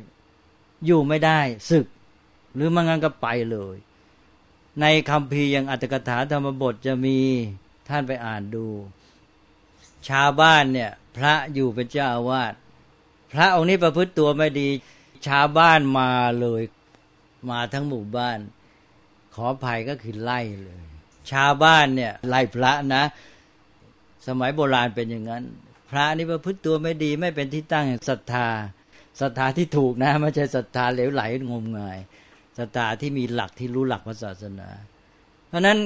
[0.85, 1.87] อยู่ไม่ได้ศึก
[2.55, 3.77] หรือมังั้นก็ไปเลย
[4.81, 7.18] ในคำพีอย่างอัตถกถาธรรมบทจะมี
[7.89, 8.66] ท่านไปอ่านดู
[10.09, 12.53] ชาวบ้านเนี่ย พระอยู่เป็นเจ้าอาวาส
[13.33, 14.68] พระองค์นี้ประพฤติตัวไม่ดี
[15.29, 16.11] ชาวบ้านมา
[16.41, 16.62] เลย
[17.51, 18.39] มาทั้งหมู่บ้าน
[19.35, 20.83] ขอภัยก็คือไล่เลย
[21.33, 23.03] ชาวบ้านเนี่ยไล่พระนะ
[24.27, 25.45] สมัยโบราณเป็นอย่างนั้น
[25.91, 28.49] พระนี่ประพฤติตัวไม่ดีไม่เป็นที่ตั้งแห่งศรัทธา
[29.21, 31.99] ศรัทธาที่ถูกนะไม่ใช่ศรัทธาเหลวไหลงมงาย
[32.59, 34.69] ศรัทธาที่มีหลักที่รู้หลักพระศาสนา
[35.49, 35.79] เพราะนั้น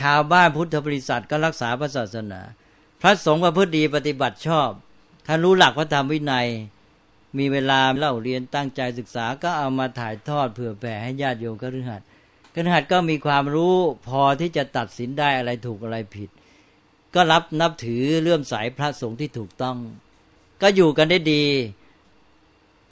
[0.00, 2.40] ชาวบ้านพุทธบริษัทก็รักษาพระศาสนา
[3.02, 4.70] พระสงฆ์ประพฤติดีปฏิบัติชอบ
[5.26, 6.46] ถ้านรู้หลักพระธรรมวินัย
[7.38, 12.02] มีเวลาเล่าเรียนตั้งใจศึกษาก็เอามาถ่ายทอดเผื่อแผ่ให้ญาติโยมกฤหัส
[12.54, 13.76] กฤหัสก็มีความรู้
[14.08, 16.30] พอที่จะตัดสินได้อะไรถูกอะไรผิด
[17.14, 19.78] ก็รับนับถือเลื่อมใสพระสงฆ์ที่ถูกต้อง
[20.62, 21.44] ก็อยู่กันได้ดี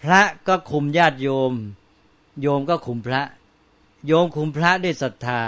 [0.03, 1.53] พระก็คุมญาติโยม
[2.41, 3.22] โยมก็คุมพระ
[4.07, 5.43] โยมคุมพระด้วยศรัทธา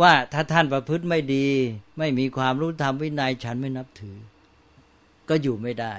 [0.00, 1.46] ว่าถ้าท่านประพฤติไม่ดี
[1.98, 4.16] ไม่มีความรู้ธรรมวินัยฉันไม่นับถือ
[5.28, 5.94] ก็อยู่ไม่ได้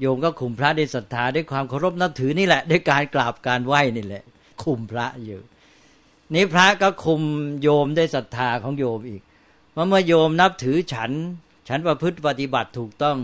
[0.00, 4.22] โยมก็คุมพระด้วยศรัทธาด้วยความเคารพนับถือนี่แหละ ด้วยการกราบการไหว้นี่แหละ
[4.62, 5.40] คุมพระอยู่
[6.34, 7.22] นี้พระก็คุม
[7.62, 9.22] โยมด้วยศรัทธาของโยมอีก
[9.72, 11.10] เพราะเมื่อโยมนับถือฉัน
[11.68, 13.18] ฉันประพฤติปฏิบัติถูกต้อง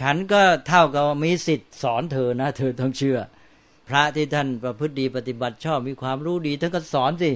[0.00, 3.18] ฉันก็เท่ากับมีสิทธิ์สอนเธอนะ เธอต้องเชื่อ
[3.88, 7.30] พระที่ท่านประพฤติดีปฏิบัติชอบมีความรู้ดีท่านก็สอนสิ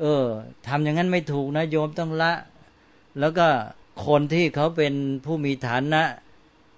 [0.00, 0.24] เออ
[0.66, 2.32] ทำอย่างนั้นไม่ถูกนะ โยมต้องละ
[3.20, 3.46] แล้วก็
[4.06, 4.94] คนที่เขาเป็น
[5.24, 6.02] ผู้มีฐานะ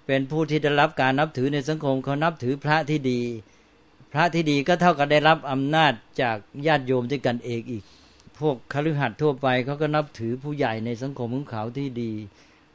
[0.05, 3.21] เป็นผู้ที่ได้รับการนับถือในสังคมเขานับถือพระที่ดี
[4.11, 6.37] พระที่ดีก็เท่ากับได้รับอำนาจจาก
[6.67, 7.83] ญาติโยมด้วยกันเองอีก
[8.39, 12.11] พวกคฤหัสถ์ทั่วไปเขาก็นับถือผู้ใหญ่ในสังคมของเขาที่ดี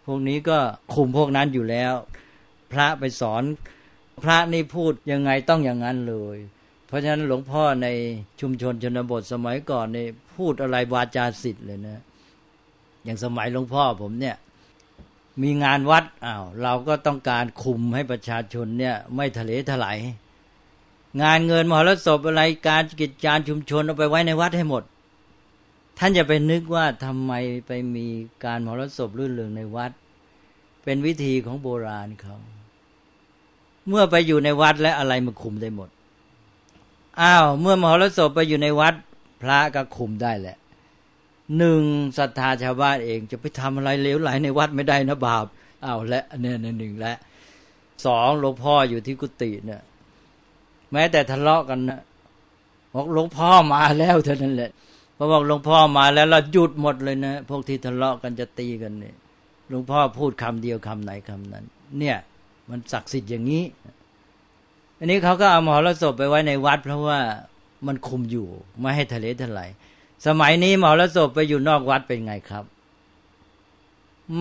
[0.07, 0.59] พวกนี้ก็
[0.95, 1.95] คุมพวกนั้นอยู่แล้ว
[2.73, 3.43] พระไปสอน
[4.25, 6.39] พระนี่พูดยังไงต้องอย่างนั้นเลย
[6.87, 7.89] เพราะฉะนั้นหลวงพ่อใน
[8.41, 10.07] ชุมชนชนบทสมัยก่อนนี่
[10.37, 12.03] พูดอะไรวาจาสิทธิ์เลยนะ
[13.05, 14.37] อย่างสมัยหลวงพ่อผมเนี่ย
[15.43, 19.99] มีงานวัดอ้าวเราก็ต้องการคุมให้ประชาชนเนี่ย ไม่ทะเลถลาย
[21.23, 24.83] งานเงินมหรสพอะไรการกิจการชุมชนเอาไปไว้ในวัดให้หมด
[25.99, 27.33] ท่านจะไปนึกว่าทำไม
[27.67, 28.07] ไปมี
[28.45, 29.93] การมหรสพรื่นเริงในวัด
[30.85, 32.37] เป็นวิธีของโบราณเขา
[33.89, 35.89] เมื่อไปอยู่ในวัดและอะไรมาคุมได้หมด
[37.21, 38.95] อ้าวเมื่อมหรสพไปอยู่ในวัด
[39.43, 40.57] พระก็คุมได้แหละ
[41.59, 41.83] หนึ่ง
[42.19, 45.47] ศรัทธาชาวบ้านเอง จะไปทำอะไรเลวไหลในวัดไม่ได้นะบาป
[45.85, 47.15] อ้าวและเนี่ยหนึ่งและ
[48.07, 49.81] สองหลวงพ่ออยู่ที่กุฏิเนี่ย
[50.93, 52.01] แม้แต่ทะเลาะกันนะ
[52.95, 54.71] บอกหลวงพ่อมาแล้วเท่านั้นแหละ
[55.17, 59.17] พอบอกหลวงพ่อมาแล้วเราหยุดหมดเลยนะพวกที่ทะเลาะกันจะตีกันเนี่ย
[59.69, 61.65] หลวงพ่อพูดคำเดียวคำไหนคำนั้น
[61.99, 62.17] เนี่ย
[62.71, 63.65] มันศักดิ์สิทธิ์อย่างนี้
[64.99, 67.21] อันนี้เขาก็เอามหรสพไปไว้ในวัด เพราะว่า
[67.87, 68.47] มันคุมอยู่
[68.81, 69.71] ไม่ให้ทะเลทลาย
[70.27, 72.65] สมัยนี้มหรสพไปอยู่นอกวัดเป็นไงครับ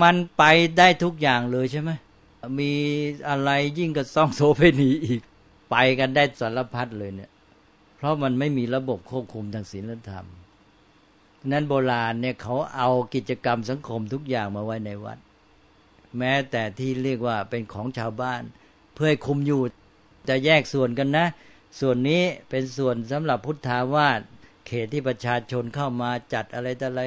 [0.02, 0.44] มันไป
[0.78, 1.92] ได้ทุกอย่างเลยใช่ไหม
[2.60, 2.72] มี
[3.30, 5.22] อะไรยิ่งกับซ่องโซเพนีอีก
[5.72, 7.32] ไปกันได้สารพัดเลยเนี่ย
[7.98, 10.26] เพราะมันไม่มีระบบควบคุมทางศีลธรรม
[11.52, 15.18] นั้นโบราณเนี่ยเขาเอากิจกรรมสังคมทุกอย่างมาไว้ในวัด
[16.18, 18.42] แม้แต่ที่เรียกว่าเป็นของชาวบ้าน
[18.96, 19.62] เพื่อให้คุมอยู่
[20.30, 21.26] จะแยกส่วนกันนะ
[21.80, 24.22] ส่วนนี้เป็นส่วนสำหรับพุทธาวาส
[24.70, 27.02] เขตที่ประชาชนเข้ามาจัดอะไรแต่อะไร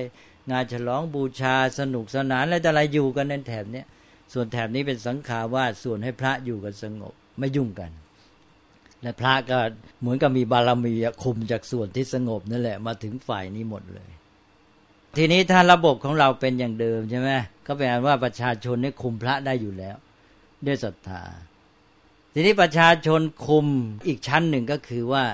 [0.50, 3.82] งานฉลองบูชาสนุกสนานอะไรแต่อะไรอยู่กันในแถบนี้
[4.32, 7.90] ส่วนแถบนี้เป็นสังขาวาสส่วนให้พระอยู่กันสงบไม่ยุ่งกัน
[9.02, 9.58] และพระก็
[10.00, 14.10] เหมือนกับมีบารมีคุมจากส่วนที่สงบนั่นแหละมาถึงฝ่ายนี้หมดเลย
[15.16, 17.30] ทีนี้ถ้าระบบของเราเป็นอย่างเดิมใช่ไหม
[17.66, 19.96] ก็แปลว่าประชาชนนี่คุมพระได้อยู่แล้ว
[20.66, 21.22] ด้วยศรัทธา
[22.34, 23.66] ทีนี้ประชาชนคุม
[24.06, 25.24] อีกชั้นหนึ่งก็คือว่า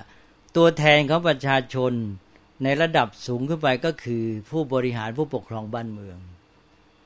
[0.56, 1.92] ตัวแทนของประชาชน
[2.64, 6.18] ในระดับสูงขึ้นไปก็คือผู้บริหารผู้ปกครองบ้านเมือง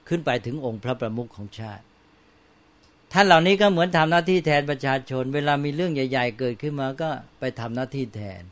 [0.09, 1.85] ขึ้นไปถึงองค์พระประมุขของชาติ
[3.13, 8.43] ท่านเหล่านี้ก็เหมือนทำหน้าที่แทนประชาชน เวลามีเรื่องใหญ่ ๆ เกิดขึ้นมาก็ไปทำหน้าที่แทน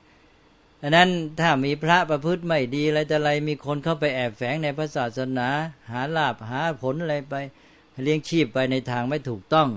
[0.80, 1.08] ดังนั้น
[1.40, 5.48] ถ้ามีพระประพฤติไม่ดีอะไรแต่อะไรมีคนเข้าไปแอบแฝงในพระศาสนา
[5.90, 7.34] หาลาบหาผลอะไรไป
[8.02, 9.68] เลี้ยงชีพไปในทางไม่ถูกต้อง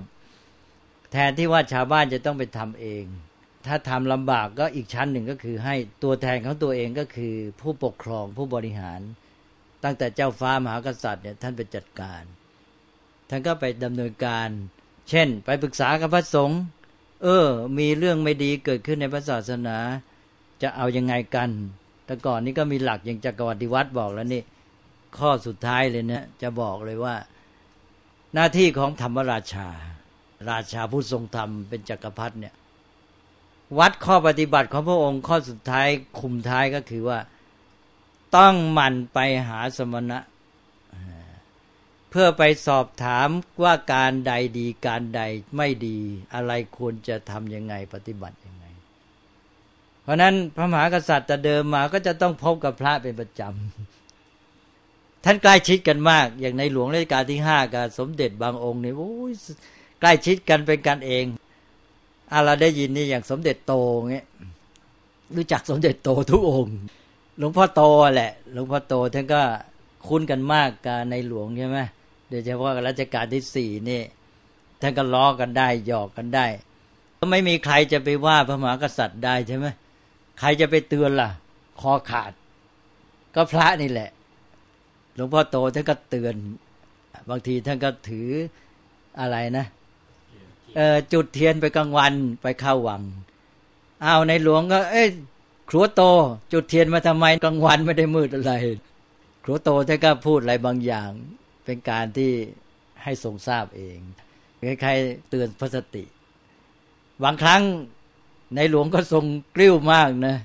[1.12, 3.04] แทนที่ว่าชาวบ้านจะต้องไปทำเอง
[3.66, 9.00] ถ้าทำลำบากก็อีกชั้นหนึ่งก็คือให้ตัวแทนของตัวเองก็คือผู้ปกครองผู้บริหาร
[9.84, 12.22] ตั้งแต่เจ้าฟ้ามหากษัตริย์เนี่ยท่านไปจัดการ
[13.28, 14.48] ท่านก็ไปดำเนินการ
[15.10, 16.60] เช่น ไปปรึกษากับพระสงฆ์
[17.22, 17.46] เออ
[17.78, 19.78] มีเรื่องไม่ดีเกิดขึ้นในพระศาสนา
[20.62, 21.50] จะเอายังไงกัน
[22.06, 24.42] แต่ก่อนนี้ก็มีหลักอย่างจักรวรรดิวัดบอกแล้วนี่
[25.18, 27.14] ข้อสุดท้ายเลยเนี่ยจะบอกเลยว่า
[28.34, 29.68] หน้าที่ของธรรมราชา
[30.50, 32.54] ราชาผู้ทรงธรรมเป็นจักรพรรดิเนี่ย
[33.78, 35.88] วัดข้อปฏิบัติของพระองค์ข้อสุดท้าย
[36.20, 37.18] คุมท้ายก็คือว่า
[38.36, 39.18] ต้องหมั่นไป
[39.48, 40.18] หาสมณะ
[42.10, 43.28] เพื่อไปสอบถาม
[43.62, 45.20] ว่าการใดดีการใด
[45.56, 45.98] ไม่ดี
[46.34, 48.66] อะไรควรจะทำยังไงปฏิบัติยังไง
[50.02, 59.32] เพราะนั้นพระมหากษัตริย์จะเดิมมาก็จะต้องพบกับพระเป็นประจำท่านใกล้ชิดกันมาก อย่างในหลวงรัชกาลที่ห้ากับสมเด็จบางองค์เนี่โอ้ย
[60.00, 61.24] ใกล้ชิดกันเป็นกันเอง
[62.34, 63.74] อาเราได้ยินนี่อย่างสมเด็จโต
[64.12, 64.26] เงี้ย
[65.36, 66.76] รู้จักสมเด็จโตทุกองค์
[67.38, 67.82] หลวงพ่อโต
[68.14, 69.42] แหละ หลวงพ่อโตท่านก็
[70.06, 71.78] คุ้นกันมากกับในหลวงใช่ไหม
[72.28, 74.02] โดยเฉพาะรัชกาลที่สี่นี่
[74.80, 76.46] ท่านก็ล้อกันได้หยอกกันได้
[77.18, 79.66] ก็ไม่มีใครจะไปว่าพระมหากษัตริย์ได้ใช่ไหม
[80.38, 81.30] ใครจะไปเตือนล่ะ
[81.80, 82.32] คอขาด
[83.34, 84.10] ก็พระนี่แหละ
[85.14, 86.34] หลวงพ่อโตท่านก็เตือน
[87.30, 88.28] บางทีท่านก็ถือ
[89.20, 89.66] อะไรนะ
[91.12, 93.02] จุดเทียนไปกลางวันไปเข้าวัง
[94.02, 95.08] เอาในหลวงก็ เอ้ย
[95.70, 96.02] ครัวโต
[96.52, 98.52] จุดเทียนมาทำไมกลางวันไม่ได้มืดอะไร
[99.44, 101.10] ครัวโตท่านก็พูดอะไรบางอย่าง
[101.64, 102.32] เป็นการที่
[103.02, 103.98] ให้ทรงทราบเอง
[104.60, 106.04] คล้ายๆเตือนพระสติ
[107.24, 107.62] บางครั้ง
[108.54, 110.36] ในหลวงก็ทรงกลิ้วมากนะ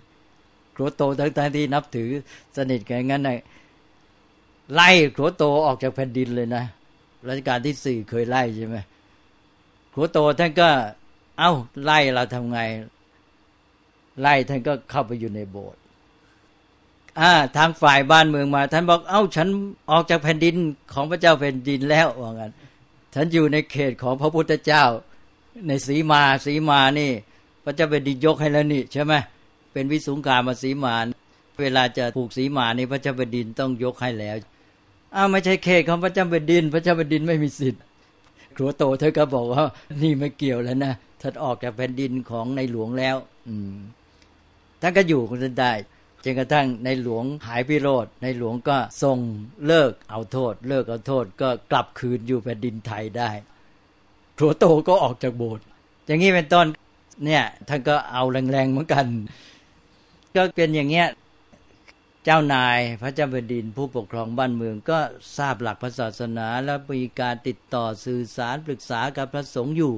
[0.76, 2.10] ครัวโตทั้งๆที่นับถือ
[2.58, 3.40] สนิทกันงั้นนะ
[4.74, 6.64] ไล่ครัวโตออกจากแผ่นดินเลยนะ
[7.28, 8.78] รัชกาลที่สี่เคยไล่ใช่ไหม
[9.94, 10.70] ครัวโตท่านก็
[11.40, 11.52] เอ้า
[11.84, 12.60] ไล่เราทำไง
[14.22, 15.82] ไล่ท่านก็เข้าไปอยู่ในโบสถ์
[17.20, 19.48] อ่าทางฝ่ายบ้านเมืองมา ท่านบอก เอ้า ฉัน
[19.92, 20.56] ออกจากแผ่นดิน
[20.94, 22.52] ของพระเจ้าแผ่นดินแล้วว่างั้น
[23.16, 24.84] ฉันอยู่ในเขตของพระพุทธเจ้า
[25.68, 27.12] ในสีมาสีมานี่
[27.64, 29.14] พระเจ้าแผ่นดินยกให้แล้วนี่ใช่ไหม
[29.74, 30.96] เป็นวิสุงการมาสีมา
[31.62, 34.36] เวลาจะผูกสีมานี่พระเจ้าแผ่นดินต้องยกให้แล้ว
[35.16, 37.82] อ้าวไม่ใช่เขตของพระเจ้าแผ่นดิน พระเจ้าแผ่นดินไม่มีสิทธิ์
[38.62, 39.64] ครัวโตเธอก็บอกว่า
[40.02, 43.16] นี่ไม่เกี่ยวแล้วนะท่านออกจากแผ่นดินของในหลวงแล้ว
[43.48, 43.76] อืม
[44.82, 45.74] ท่านก็อยู่คนได้
[46.24, 49.18] จนกระทั่งในหลวงหายพิโรธในหลวงก็ทรง
[49.68, 53.30] เลิกเอาโทษ เลิกเอาโทษก็กลับคืนอยู่แผ่นดินไทยได้
[54.38, 55.66] ครัวโตก็ออกจากโบสถ์
[56.06, 56.66] อย่างนี้เป็นต้น
[57.26, 59.06] เนี่ยท่านก็เอาแรงๆเหมือนกัน
[60.36, 61.08] ก็เป็นอย่างเงี้ย
[62.26, 65.00] เจ้านายพระเจ้าแผ่นดินผู้ปกครองบ้านเมืองก็
[65.38, 69.96] ทราบหลักพระศาสนา และมีการติดต่อสื่อสารปรึกษากับพระสงฆ์อยู่